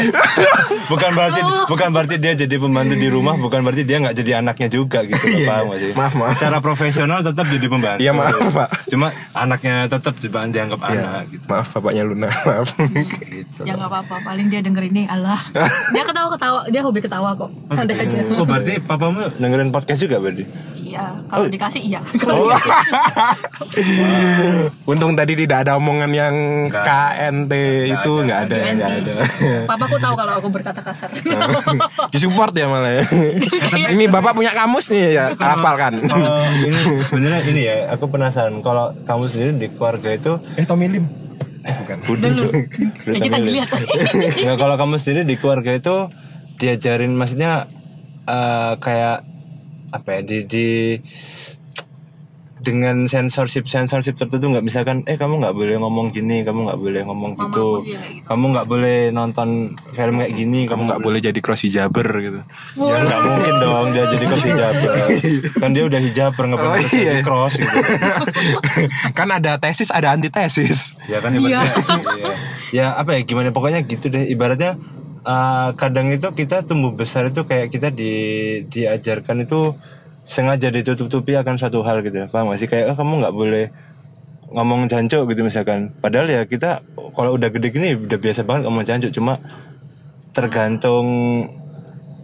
[0.86, 4.68] bukan berarti bukan berarti dia jadi pembantu di rumah, bukan berarti dia nggak jadi anaknya
[4.68, 5.76] juga gitu, Iya, paham iya.
[5.78, 5.90] sih?
[5.94, 6.34] Maaf, maaf.
[6.34, 8.00] Secara profesional tetap jadi pembantu.
[8.00, 8.68] Iya, maaf, Pak.
[8.88, 11.44] Cuma anaknya tetap di- dianggap Iya, anak gitu.
[11.46, 12.68] Maaf bapaknya Luna maaf.
[13.22, 13.60] gitu.
[13.62, 15.38] Ya nggak apa-apa, paling dia denger ini Allah.
[15.88, 17.50] Dia ketawa-ketawa, dia hobi ketawa kok.
[17.70, 18.18] Santai aja.
[18.34, 20.44] Oh berarti papamu dengerin podcast juga berarti?
[20.78, 22.00] Iya, kalau dikasih iya.
[22.24, 22.47] Oh,
[24.90, 26.34] Untung tadi tidak ada omongan yang.
[26.68, 27.52] KNT
[27.88, 29.12] itu ada, nggak ada nggak ada.
[29.68, 31.10] Papaku tahu kalau aku berkata kasar.
[32.12, 33.04] Disupport ya malah ya.
[33.92, 35.92] Ini bapak punya kamus nih ya, hafal kan.
[35.98, 36.78] Ini
[37.08, 41.04] sebenarnya ini ya, aku penasaran kalau kamu sendiri di keluarga itu Eh Tommy Lim.
[41.66, 41.98] Eh bukan.
[42.06, 42.28] Budi.
[42.34, 42.52] Cuk.
[43.06, 43.68] Ya, kita dilihat.
[44.42, 45.96] Nggak, kalau kamu sendiri di keluarga itu
[46.58, 47.66] diajarin maksudnya
[48.26, 49.26] eh, kayak
[49.88, 50.68] apa ya di, di
[52.68, 57.00] dengan sensorship sensorship tertentu nggak misalkan eh kamu nggak boleh ngomong gini kamu nggak boleh
[57.08, 58.26] ngomong Mama gitu aku sih kayak gitu.
[58.28, 59.48] kamu nggak boleh nonton
[59.96, 62.40] film kayak gini Kamu nggak boleh jadi cross hijaber gitu.
[62.76, 64.92] Ya nggak mungkin dong dia jadi cross hijaber
[65.64, 67.10] kan dia udah hijaber nggak boleh Oh, iya.
[67.16, 67.76] jadi cross gitu
[69.18, 70.92] kan ada tesis ada antitesis.
[71.08, 72.32] ya kan ibaratnya iya.
[72.68, 74.76] ya apa ya gimana pokoknya gitu deh ibaratnya
[75.24, 78.12] uh, kadang itu kita tumbuh besar itu kayak kita di
[78.68, 79.72] diajarkan itu
[80.28, 82.68] sengaja ditutup-tutupi akan suatu hal gitu paham gak sih?
[82.68, 83.64] Kayak oh, kamu nggak boleh
[84.52, 85.88] ngomong jancuk gitu misalkan.
[85.98, 86.84] Padahal ya kita
[87.16, 89.10] kalau udah gede gini udah biasa banget ngomong jancuk.
[89.16, 89.40] Cuma
[90.36, 91.06] tergantung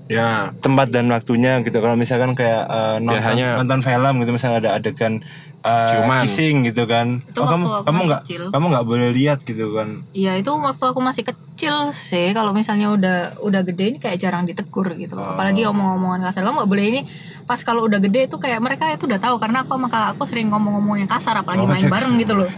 [0.04, 0.52] Ya.
[0.60, 1.80] tempat dan waktunya gitu.
[1.80, 5.24] Kalau misalkan kayak uh, nonton, Biasanya- nonton film gitu misalnya ada adegan
[5.64, 7.24] uh, kissing gitu kan.
[7.24, 10.04] Itu oh, kamu kamu nggak kamu nggak boleh lihat gitu kan.
[10.12, 12.36] Iya itu waktu aku masih kecil sih.
[12.36, 15.32] Kalau misalnya udah udah gede ini kayak jarang ditegur gitu loh.
[15.32, 16.44] Apalagi omong-omongan kasar.
[16.44, 17.00] Kamu nggak boleh ini
[17.44, 20.22] pas kalau udah gede itu kayak mereka itu udah tahu karena aku sama kakak aku
[20.24, 22.50] sering ngomong-ngomong yang kasar apalagi main bareng gitu loh.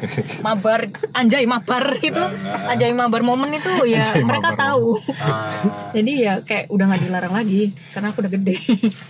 [0.47, 2.23] Mabar anjay mabar itu
[2.71, 4.89] anjay mabar momen itu ya Anjay mereka mabar tahu.
[5.19, 5.53] Ah.
[5.93, 8.57] Jadi ya kayak udah nggak dilarang lagi karena aku udah gede.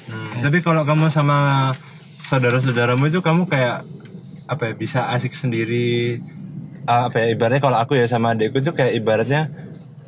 [0.09, 1.73] Hmm, tapi kalau kamu sama
[2.27, 3.87] saudara-saudaramu itu kamu kayak
[4.47, 6.23] apa ya bisa asik sendiri
[6.87, 9.51] Ah, apa ya ibaratnya kalau aku ya sama adikku itu kayak ibaratnya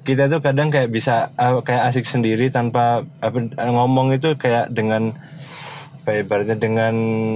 [0.07, 5.11] kita tuh kadang kayak bisa ah, kayak asik sendiri tanpa apa ngomong itu kayak dengan
[6.09, 6.95] apa ya, ibaratnya dengan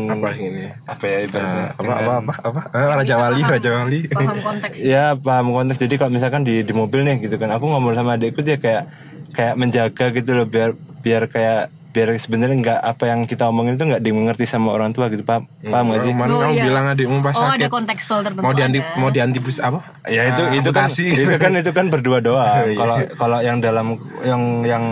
[0.09, 0.65] Apa ini?
[0.83, 4.77] apa ya ibaratnya apa apa apa apa Eh, Raja Wali Raja Wali Paham konteks.
[4.93, 8.17] ya paham konteks jadi kalau misalkan di di mobil nih gitu kan aku ngomong sama
[8.17, 8.89] adikku dia kayak
[9.31, 13.85] kayak menjaga gitu loh biar biar kayak biar sebenarnya nggak apa yang kita omongin itu
[13.85, 16.65] nggak dimengerti sama orang tua gitu paham paham nggak sih Mana Oh, kamu iya.
[16.65, 18.41] bilang adikmu pas Oh sakit ada kontekstual tertentu.
[18.41, 18.97] mau dianti ada.
[18.97, 22.77] mau diantibus apa ya itu Ah, itu kan itu kan itu kan berdua doang Iya.
[22.79, 24.85] kalau kalau yang dalam yang yang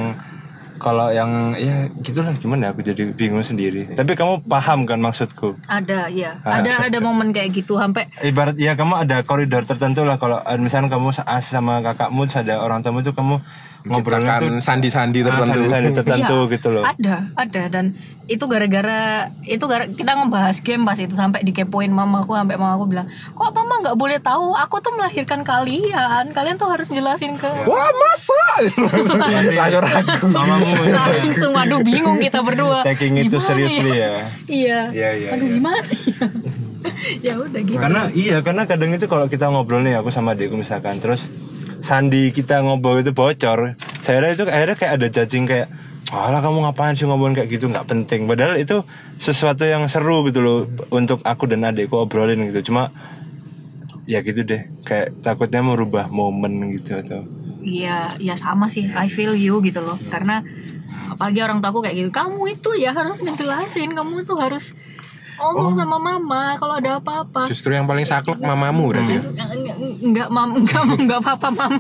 [0.81, 6.09] kalau yang ya gitulah gimana aku jadi bingung sendiri tapi kamu paham kan maksudku Ada
[6.09, 6.41] ya.
[6.41, 6.65] Ah.
[6.65, 10.57] Ada ada momen kayak gitu sampai ibarat ya kamu ada koridor tertentu lah kalau eh,
[10.57, 15.49] misalnya kamu sa- sama kakakmu ada orang tamu itu kamu tuh menciptakan sandi-sandi ah, tertentu
[15.57, 17.85] sandi-sandi tertentu Iya, gitu loh Ada, ada dan
[18.31, 23.11] itu gara-gara itu gara kita ngebahas game pas itu sampai dikepoin mamaku sampai mamaku bilang,
[23.35, 24.55] "Kok mama nggak boleh tahu?
[24.55, 26.31] Aku tuh melahirkan kalian.
[26.31, 28.43] Kalian tuh harus jelasin ke wah masa
[30.07, 32.87] langsung mamamu langsung aduh bingung kita berdua.
[32.87, 34.15] taking itu Gimana seriously ya
[34.47, 34.81] Iya.
[34.95, 35.55] Iya, iya, Aduh iya.
[35.59, 36.27] gimana ya?
[37.27, 37.77] ya udah gitu.
[37.77, 41.29] karena iya karena kadang itu kalau kita ngobrol nih aku sama adikku misalkan terus
[41.81, 45.69] sandi kita ngobrol itu bocor saya itu akhirnya kayak ada judging kayak
[46.11, 48.83] Alah kamu ngapain sih ngomong kayak gitu nggak penting padahal itu
[49.23, 52.91] sesuatu yang seru gitu loh untuk aku dan adikku obrolin gitu cuma
[54.11, 57.23] ya gitu deh kayak takutnya merubah momen gitu atau
[57.61, 58.89] Iya, ya sama sih.
[58.89, 60.01] I feel you gitu loh.
[60.09, 60.41] Karena
[61.13, 62.11] apalagi orang tua aku kayak gitu.
[62.11, 63.93] Kamu itu ya harus ngejelasin.
[63.93, 64.73] Kamu tuh harus
[65.41, 67.49] ngomong sama mama kalau ada apa-apa.
[67.49, 69.17] Justru yang paling saklek mamamu berarti.
[69.17, 69.23] ya?
[69.25, 69.49] Enggak,
[70.05, 71.75] enggak, mam, enggak, enggak apa-apa, mam.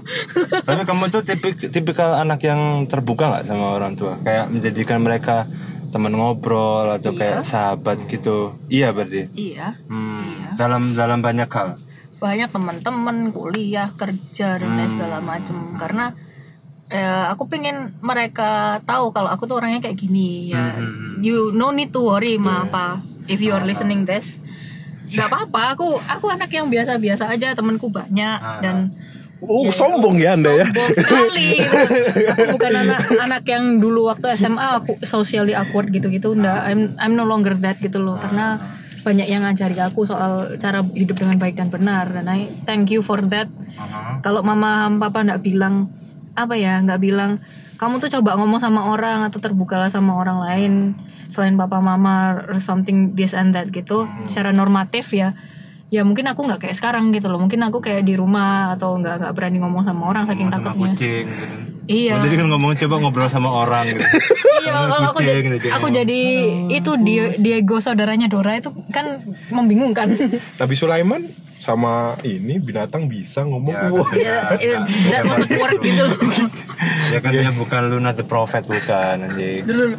[0.64, 5.44] tapi kamu tuh tipik, tipikal anak yang terbuka nggak sama orang tua kayak menjadikan mereka
[5.90, 11.82] teman ngobrol atau kayak sahabat gitu iya berarti iya, hmm, dalam dalam banyak hal
[12.20, 15.56] banyak teman-teman kuliah, kerja dan lain segala macem.
[15.80, 16.12] Karena
[16.92, 20.76] eh, aku pengen mereka tahu kalau aku tuh orangnya kayak gini ya.
[21.24, 23.00] You no need to worry ma apa
[23.30, 24.42] if you are listening this.
[25.06, 28.90] Gak apa-apa, aku aku anak yang biasa-biasa aja, temanku banyak dan
[29.40, 30.68] Oh, sombong ya Anda ya.
[30.68, 31.64] sombong sekali.
[31.64, 31.76] Gitu.
[32.28, 36.36] aku bukan anak anak yang dulu waktu SMA aku socially awkward gitu-gitu.
[36.36, 38.20] Enggak I'm I'm no longer that gitu loh.
[38.20, 38.60] Karena
[39.00, 42.12] banyak yang ngajari aku soal cara hidup dengan baik dan benar.
[42.12, 43.48] Dan I thank you for that.
[44.20, 45.88] Kalau mama papa enggak bilang
[46.36, 47.40] apa ya nggak bilang
[47.80, 50.72] kamu tuh coba ngomong sama orang atau terbukalah sama orang lain.
[51.32, 54.04] Selain papa mama or something this and that gitu.
[54.28, 55.32] Secara normatif ya
[55.88, 57.40] ya mungkin aku nggak kayak sekarang gitu loh.
[57.40, 60.92] Mungkin aku kayak di rumah atau nggak nggak berani ngomong sama orang saking sama takutnya.
[60.92, 61.56] kucing gitu.
[61.86, 62.16] Iya.
[62.16, 64.02] Oh, jadi kan ngomong coba ngobrol sama orang gitu.
[64.60, 65.66] Iya kalau aku jadi kucing gitu.
[65.72, 66.20] aku jadi
[66.68, 70.12] itu Di- Diego saudaranya Dora itu kan membingungkan.
[70.60, 71.24] Tapi Sulaiman
[71.56, 73.72] sama ini binatang bisa ngomong.
[73.72, 74.04] Ya, Wah.
[74.04, 76.04] kan It- that was work gitu.
[77.12, 79.64] ya kan dia bukan Luna the Prophet bukan anjing.
[79.64, 79.96] Dulu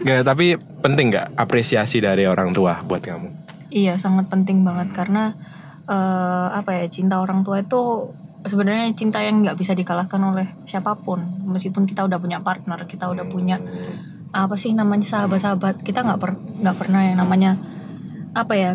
[0.00, 0.46] Nggak, tapi
[0.80, 3.28] penting nggak apresiasi dari orang tua buat kamu?
[3.66, 5.36] iya sangat penting banget karena
[5.84, 8.08] eh, apa ya cinta orang tua itu
[8.46, 11.22] sebenarnya cinta yang nggak bisa dikalahkan oleh siapa pun.
[11.46, 13.60] Meskipun kita udah punya partner kita udah punya
[14.34, 17.56] apa sih namanya sahabat-sahabat kita nggak per nggak pernah yang namanya
[18.36, 18.70] apa ya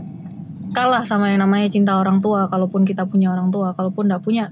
[0.71, 4.49] kalah sama yang namanya cinta orang tua kalaupun kita punya orang tua kalaupun nggak punya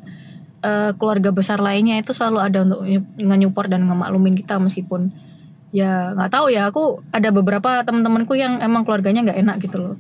[0.62, 5.10] eh, keluarga besar lainnya itu selalu ada untuk nge- nge-support dan ngemaklumin kita meskipun
[5.74, 9.96] ya nggak tahu ya aku ada beberapa teman-temanku yang emang keluarganya nggak enak gitu loh.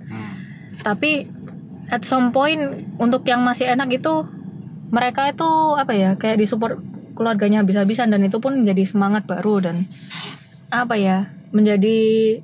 [0.82, 1.26] Tapi
[1.90, 4.26] at some point untuk yang masih enak itu
[4.90, 6.78] mereka itu apa ya kayak disupport
[7.14, 9.86] keluarganya habis-habisan dan itu pun menjadi semangat baru dan
[10.70, 12.40] apa ya menjadi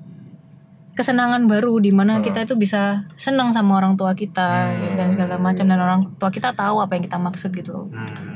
[0.96, 5.68] kesenangan baru di mana kita itu bisa senang sama orang tua kita dan segala macam
[5.68, 7.88] dan orang tua kita tahu apa yang kita maksud gitu loh.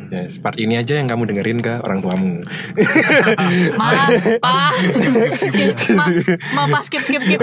[0.10, 2.42] Ya, part ini aja yang kamu dengerin ke orang tuamu.
[3.80, 3.94] Ma,
[4.40, 4.74] pa,
[5.46, 6.06] skip, ma,
[6.52, 7.38] ma, pa, skip, skip, skip.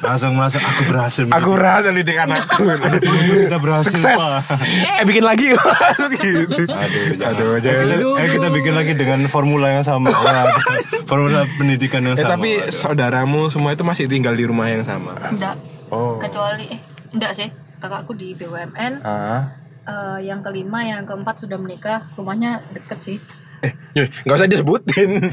[0.00, 2.66] langsung masuk aku berhasil Aku berhasil didik anakku.
[2.66, 4.10] langsung kita berhasil Sukses.
[4.10, 4.58] Pak.
[4.98, 5.54] eh bikin lagi.
[6.14, 6.66] gitu.
[6.66, 7.30] Aduh, jangan.
[7.30, 7.86] Aduh, jangan.
[7.86, 10.10] Eh, kita, eh, kita bikin lagi dengan formula yang sama.
[11.04, 12.34] Formula pendidikan yang Eh, sama.
[12.34, 12.72] tapi Waduh.
[12.72, 15.14] saudaramu semua itu masih tinggal di rumah yang sama.
[15.24, 15.56] Enggak,
[15.88, 16.18] Oh.
[16.18, 16.80] kecuali eh
[17.12, 17.48] enggak sih.
[17.76, 23.18] Kakakku di BUMN, Ah, Eh, yang kelima, yang keempat sudah menikah, rumahnya deket sih.
[23.60, 25.28] Eh, ya, nggak usah disebutin.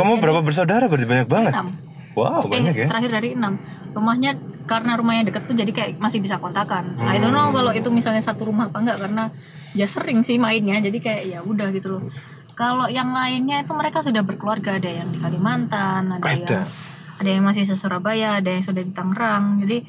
[0.00, 0.88] kamu berapa bersaudara?
[0.88, 1.52] Berarti banyak banget.
[1.52, 1.68] Enam.
[2.16, 2.88] Wow, banyak eh, ya.
[2.88, 3.60] terakhir dari enam.
[3.92, 6.96] Rumahnya karena rumahnya deket tuh jadi kayak masih bisa kontakan.
[7.04, 9.28] I don't know kalau itu misalnya satu rumah apa enggak karena
[9.76, 10.80] ya sering sih mainnya.
[10.80, 12.02] Jadi kayak ya udah gitu loh.
[12.56, 16.38] Kalau yang lainnya itu mereka sudah berkeluarga, ada yang di Kalimantan, ada, Ada.
[16.40, 16.64] yang
[17.20, 19.60] ada yang masih se Surabaya, ada yang sudah di Tangerang.
[19.60, 19.84] Jadi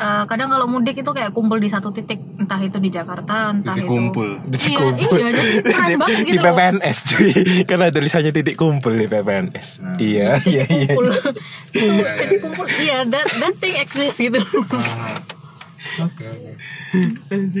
[0.00, 3.76] eh, kadang kalau mudik itu kayak kumpul di satu titik, entah itu di Jakarta, entah
[3.76, 4.28] Titik itu kumpul.
[4.48, 5.16] Titik iya, kumpul.
[5.20, 6.54] iya, jadi keren banget di gitu loh.
[6.56, 7.30] PPNS cuy.
[7.68, 9.68] Kan ada tulisannya titik kumpul di PPNS
[10.00, 10.92] iya iya iya.
[10.96, 11.06] kumpul.
[11.76, 12.66] Itu titik kumpul.
[12.80, 14.40] Iya that that thing exists gitu.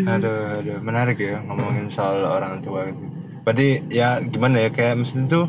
[0.08, 3.04] Aduh, aduh, menarik ya ngomongin soal orang tua gitu.
[3.40, 5.48] Berarti ya gimana ya kayak mesti tuh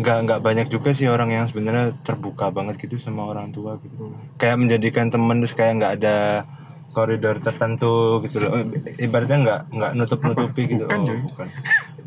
[0.00, 4.16] nggak nggak banyak juga sih orang yang sebenarnya terbuka banget gitu sama orang tua gitu.
[4.40, 6.16] Kayak menjadikan temen terus kayak nggak ada
[6.96, 8.64] koridor tertentu gitu loh.
[8.96, 10.88] Ibaratnya nggak nggak nutup nutupi gitu.
[10.88, 11.48] oh, bukan.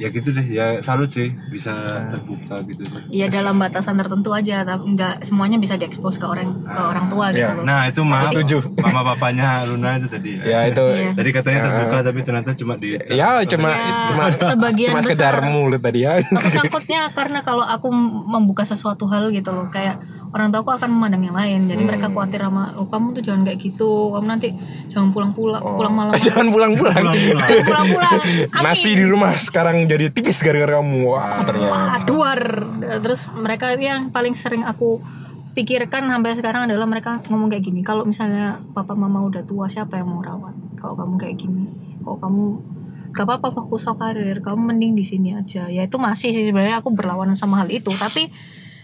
[0.00, 0.42] Ya gitu deh.
[0.42, 1.70] Ya salut sih bisa
[2.08, 2.80] terbuka gitu.
[3.06, 7.28] Iya dalam batasan tertentu aja, tapi nggak semuanya bisa diekspos ke orang ke orang tua
[7.28, 7.52] gitu Iya.
[7.52, 7.64] loh.
[7.64, 8.64] Nah itu mama, setuju.
[8.80, 10.40] mama papanya Luna itu tadi.
[10.40, 11.12] ya itu Iya.
[11.12, 12.96] Tadi katanya terbuka tapi ternyata cuma di.
[12.96, 15.12] ya cuma Ya, cuma sebagian cuma besar.
[15.36, 17.92] sekedar mulut tadi ya Aku takutnya karena kalau aku
[18.26, 21.60] membuka sesuatu hal gitu loh, kayak orang tua aku akan memandang yang lain.
[21.66, 22.14] Jadi mereka Hmm.
[22.14, 24.48] khawatir sama, oh kamu tuh jangan kayak gitu, kamu nanti
[24.86, 26.12] jangan pulang-pulang, pulang malam.
[26.26, 27.50] jangan pulang-pulang Pulang-pulang.
[27.68, 28.18] pulang-pulang.
[28.62, 32.40] nasi di rumah sekarang jadi tipis gara-gara kamu wah ternyata Wah, duar.
[33.02, 35.02] Terus mereka yang paling sering aku
[35.50, 37.82] pikirkan sampai sekarang adalah mereka ngomong kayak gini.
[37.82, 40.54] Kalau misalnya papa mama udah tua, siapa yang mau rawat?
[40.78, 41.66] Kalau kamu kayak gini,
[42.00, 42.44] kalau kamu
[43.10, 45.66] gak apa-apa fokus karir, kamu mending di sini aja.
[45.66, 47.90] Ya itu masih sih sebenarnya aku berlawanan sama hal itu.
[47.90, 48.30] Tapi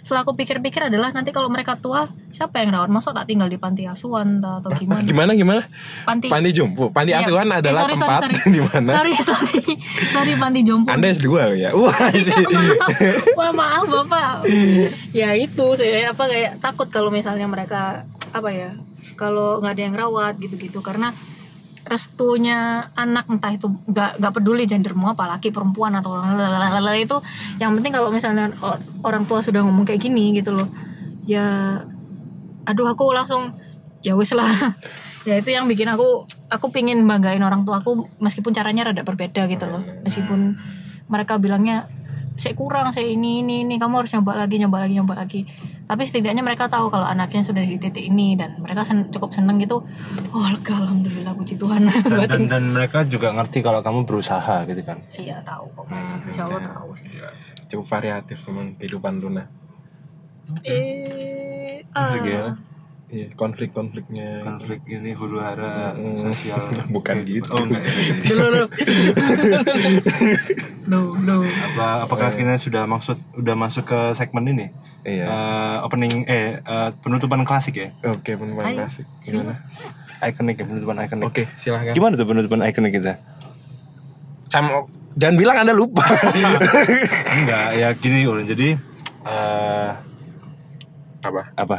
[0.06, 3.58] setelah aku pikir-pikir adalah nanti kalau mereka tua siapa yang rawat masa tak tinggal di
[3.58, 5.66] panti asuhan ta, atau gimana Gimana gimana?
[6.06, 6.94] panti Panti jompo.
[6.94, 7.26] Panti Iya.
[7.26, 8.36] asuhan Eh, adalah sorry, sorry, tempat sorry.
[8.54, 9.60] di mana sorry sorry
[10.14, 11.70] sorry panti jompo Anda S2 loh ya.
[11.74, 11.90] Wah.
[13.38, 14.46] Wah maaf bapak
[15.18, 18.70] Ya itu saya apa kayak takut kalau misalnya mereka Apa ya
[19.18, 21.10] Kalau nggak ada yang rawat gitu-gitu Karena
[21.86, 27.22] restunya anak entah itu nggak nggak peduli gendermu apa laki perempuan atau lalalala itu
[27.62, 28.50] yang penting kalau misalnya
[29.06, 30.66] orang tua sudah ngomong kayak gini gitu loh
[31.26, 31.78] ya
[32.66, 33.54] aduh aku langsung
[34.06, 34.50] ya wis lah.
[35.26, 39.50] Ya itu yang bikin aku aku pingin banggain orang tua aku meskipun caranya rada berbeda
[39.50, 39.82] gitu loh.
[40.06, 40.54] Meskipun
[41.10, 41.90] mereka bilangnya
[42.38, 45.42] saya kurang saya ini ini ini kamu harus nyoba lagi nyoba lagi nyoba lagi
[45.86, 49.56] tapi setidaknya mereka tahu kalau anaknya sudah di titik ini dan mereka sen- cukup seneng
[49.56, 49.86] gitu
[50.28, 54.82] oh lega alhamdulillah puji Tuhan dan, dan, dan mereka juga ngerti kalau kamu berusaha gitu
[54.82, 57.08] kan iya tahu kok mereka Allah tahu sih
[57.66, 59.42] Cukup variatif memang kehidupan Luna.
[60.62, 62.54] eh Gimana?
[63.06, 64.42] Iya, konflik-konfliknya.
[64.42, 66.14] konflik ini huru hara Hmm.
[66.20, 66.58] sosial
[66.94, 67.46] Bukan gitu.
[67.48, 67.90] oh enggak ya.
[68.24, 68.66] dulu dulu
[70.84, 71.42] Duh, duh.
[71.42, 74.66] apa apakah kita sudah maksud udah masuk ke segmen ini
[75.06, 75.24] Iya.
[75.24, 79.06] Eh, opening eh eh, penutupan klasik ya Oke, penutupan Ayo, klasik.
[79.22, 79.62] Gimana?
[80.18, 81.92] ikonik ya penutupan ikonik Oke, silahkan.
[81.92, 83.14] gimana tuh penutupan ikonik kita
[84.46, 84.82] Sama
[85.14, 86.02] jangan bilang Anda lupa.
[87.36, 88.74] enggak ya gini Ulun jadi
[89.22, 89.90] eh
[91.20, 91.42] Apa?
[91.54, 91.78] apa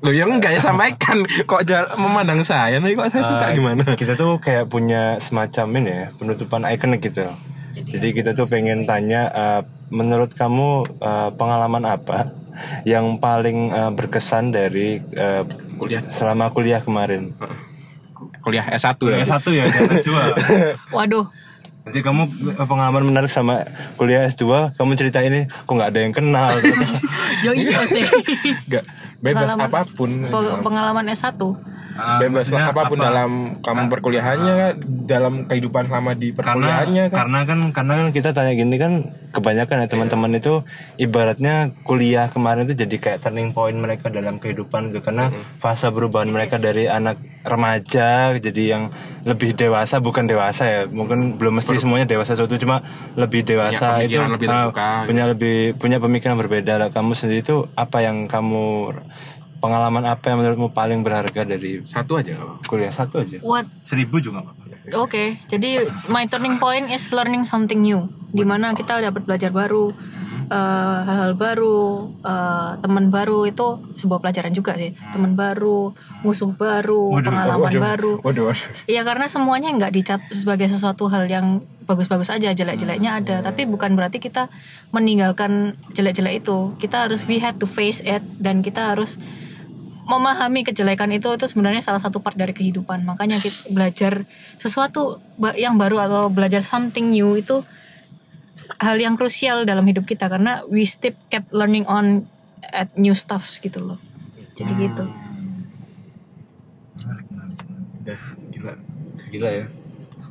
[0.00, 1.62] Loh ya enggak ya sampaikan kok
[1.94, 3.84] memandang saya nih kok saya suka Eh, gimana?
[3.92, 7.28] kita tuh kayak punya semacam ini ya penutupan ikonik gitu
[7.72, 10.68] jadi kita tuh pengen tanya eh, menurut kamu
[10.98, 12.34] eh, pengalaman apa
[12.82, 15.42] yang paling eh, berkesan dari eh,
[15.74, 16.02] Kuliah.
[16.06, 17.32] selama kuliah kemarin
[18.38, 19.22] Kuliah S1 ya.
[19.24, 19.64] satu ya
[20.00, 20.22] dua
[20.96, 21.26] waduh
[21.82, 22.22] Nanti kamu
[22.54, 23.66] eh, pengalaman menarik sama
[23.98, 26.54] kuliah S2, kamu cerita ini kok nggak ada yang kenal.
[27.44, 28.06] yo iya sih
[28.62, 28.86] Enggak
[29.18, 30.10] bebas Pengalaman- apa pun.
[30.22, 31.42] Pe- pengalaman S1
[31.92, 33.06] Ah, bebas maksudnya apa pun apa?
[33.10, 33.30] dalam
[33.60, 34.56] kamu perkuliahannya
[35.04, 37.16] dalam kehidupan selama di karena perkuliahannya kan.
[37.18, 38.92] karena kan karena kan kita tanya gini kan
[39.32, 40.54] kebanyakan ya teman-teman itu
[41.00, 45.00] ibaratnya kuliah kemarin itu jadi kayak turning point mereka dalam kehidupan gitu.
[45.00, 48.82] Karena fase perubahan mereka dari anak remaja jadi yang
[49.24, 50.80] lebih dewasa bukan dewasa ya.
[50.86, 52.84] Mungkin belum mesti semuanya dewasa suatu cuma
[53.16, 54.90] lebih dewasa itu pemikiran lebih ah, terbuka.
[55.08, 56.72] punya lebih punya pemikiran berbeda.
[56.76, 58.92] Lah kamu sendiri itu apa yang kamu
[59.62, 62.66] pengalaman apa yang menurutmu paling berharga dari Satu aja nggak apa-apa.
[62.66, 64.62] kuliah satu aja what seribu juga nggak apa-apa
[64.98, 68.10] Oke, jadi my turning point is learning something new.
[68.34, 69.94] Di mana kita dapat belajar baru,
[70.50, 74.90] eh, hal-hal baru, eh, teman baru itu sebuah pelajaran juga sih.
[75.14, 75.94] Teman baru,
[76.26, 78.12] musuh baru, pengalaman baru.
[78.26, 78.58] Waduh, waduh.
[78.90, 83.36] Iya karena semuanya nggak dicap sebagai sesuatu hal yang bagus-bagus aja, jelek-jeleknya ada.
[83.38, 84.50] Tapi bukan berarti kita
[84.90, 86.74] meninggalkan jelek-jelek itu.
[86.74, 89.14] Kita harus we had to face it dan kita harus
[90.12, 93.08] memahami kejelekan itu itu sebenarnya salah satu part dari kehidupan.
[93.08, 94.28] Makanya kita belajar
[94.60, 95.24] sesuatu
[95.56, 97.64] yang baru atau belajar something new itu
[98.76, 102.28] hal yang krusial dalam hidup kita karena we still kept learning on
[102.60, 103.98] at new stuffs gitu loh.
[104.52, 105.04] Jadi gitu.
[108.04, 108.16] Ya,
[108.52, 108.74] gila.
[109.32, 109.66] Gila ya.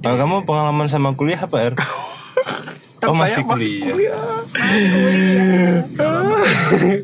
[0.02, 1.74] Nah, kamu pengalaman sama kuliah apa, Er?
[3.06, 3.94] oh, masih kuliah.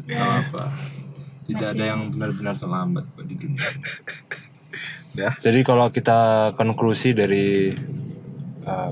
[0.05, 0.86] Gak apa.
[1.47, 3.63] Tidak ada yang benar-benar terlambat kok di dunia.
[5.15, 5.33] Dah.
[5.45, 7.71] Jadi kalau kita konklusi dari
[8.67, 8.91] uh,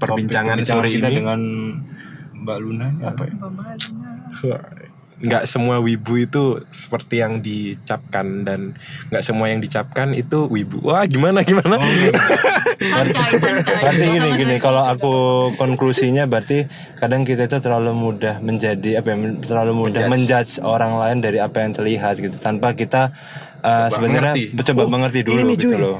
[0.00, 1.16] Perbincangan sore kita ini.
[1.20, 1.40] dengan
[2.40, 3.34] Mbak Luna apa ya?
[5.20, 8.72] Nggak semua wibu itu seperti yang dicapkan dan
[9.12, 12.12] nggak semua yang dicapkan itu wibu wah gimana gimana Oh, iya.
[12.92, 13.76] Sancai, sancai.
[13.84, 15.14] Berarti gini gini kalau aku
[15.60, 16.64] konklusinya berarti
[16.96, 21.60] kadang kita itu terlalu mudah menjadi apa ya terlalu mudah menjudge orang lain dari apa
[21.60, 23.12] yang terlihat gitu tanpa kita
[23.60, 24.56] uh, sebenarnya mengerti.
[24.56, 25.80] mencoba mengerti dulu ini, gitu cuy.
[25.80, 25.98] loh.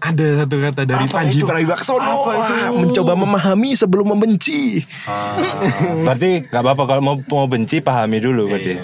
[0.00, 1.38] Ada satu kata dari Apa Panji?
[1.40, 2.54] Pragiwaksono Apa itu?
[2.74, 5.36] Mencoba memahami sebelum membenci Ah,
[6.08, 8.80] berarti nggak apa-apa kalau mau mau benci pahami dulu berarti.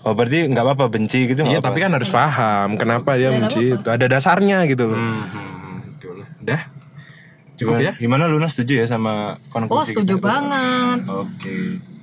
[0.00, 1.84] Oh berarti nggak apa-apa benci gitu iya tapi apa.
[1.84, 5.24] kan harus paham kenapa dia benci itu ada dasarnya gitu loh Hmm,
[6.40, 6.62] dah
[7.54, 9.12] cukup Gimana, ya gimana Luna setuju ya sama
[9.48, 10.22] konklusi Oh setuju kita?
[10.22, 10.98] banget.
[11.10, 11.56] Oke.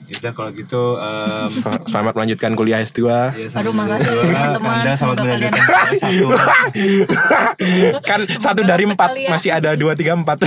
[0.06, 4.74] Yaudah kalau gitu um, Sel- selamat melanjutkan kuliah S2 ya, Aduh makasih teman-teman.
[4.76, 5.64] Anda selamat melanjutkan
[5.95, 6.28] satu
[8.01, 9.30] kan satu dari empat sekalian.
[9.30, 10.45] masih ada dua tiga empat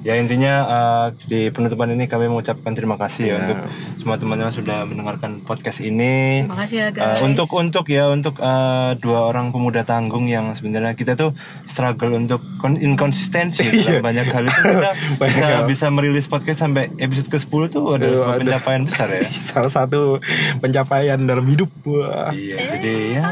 [0.00, 3.36] Ya intinya eh, di penutupan ini kami mengucapkan terima kasih ya Ya.
[3.42, 3.58] untuk
[3.96, 6.44] semua teman-teman sudah mendengarkan podcast ini.
[6.44, 7.20] Makasih ya Eh, guys.
[7.20, 12.40] untuk untuk ya untuk eh, dua orang pemuda tanggung yang sebenarnya kita tuh struggle untuk
[12.56, 14.90] kon- inkonsistensi dalam banyak hal itu kita
[15.22, 18.48] bisa bisa merilis podcast sampai episode ke-10 tuh adalah Aduh, sebuah aduh.
[18.70, 19.22] Pencapaian besar ya.
[19.50, 20.22] Salah satu
[20.62, 21.70] pencapaian dalam hidup.
[21.82, 22.30] Wah.
[22.30, 23.26] Iya, jadi ya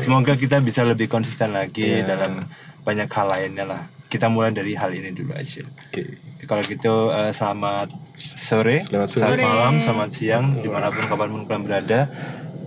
[0.00, 2.48] semoga kita bisa lebih konsisten lagi dalam
[2.82, 3.82] banyak hal lainnya lah.
[4.08, 5.60] Kita mulai dari hal ini dulu aja.
[5.60, 6.16] Oke.
[6.48, 9.36] Kalau gitu eh, selamat sore, Selamat sore.
[9.36, 12.00] malam, selamat siang, di mana pun kapan pun kalian berada.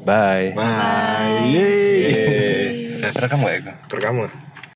[0.05, 0.53] Bye.
[0.53, 1.49] Bye.
[1.49, 3.01] Yeay.
[3.01, 3.61] Rekam nggak ya?
[3.65, 3.75] Kak?
[3.89, 4.29] Terkamu.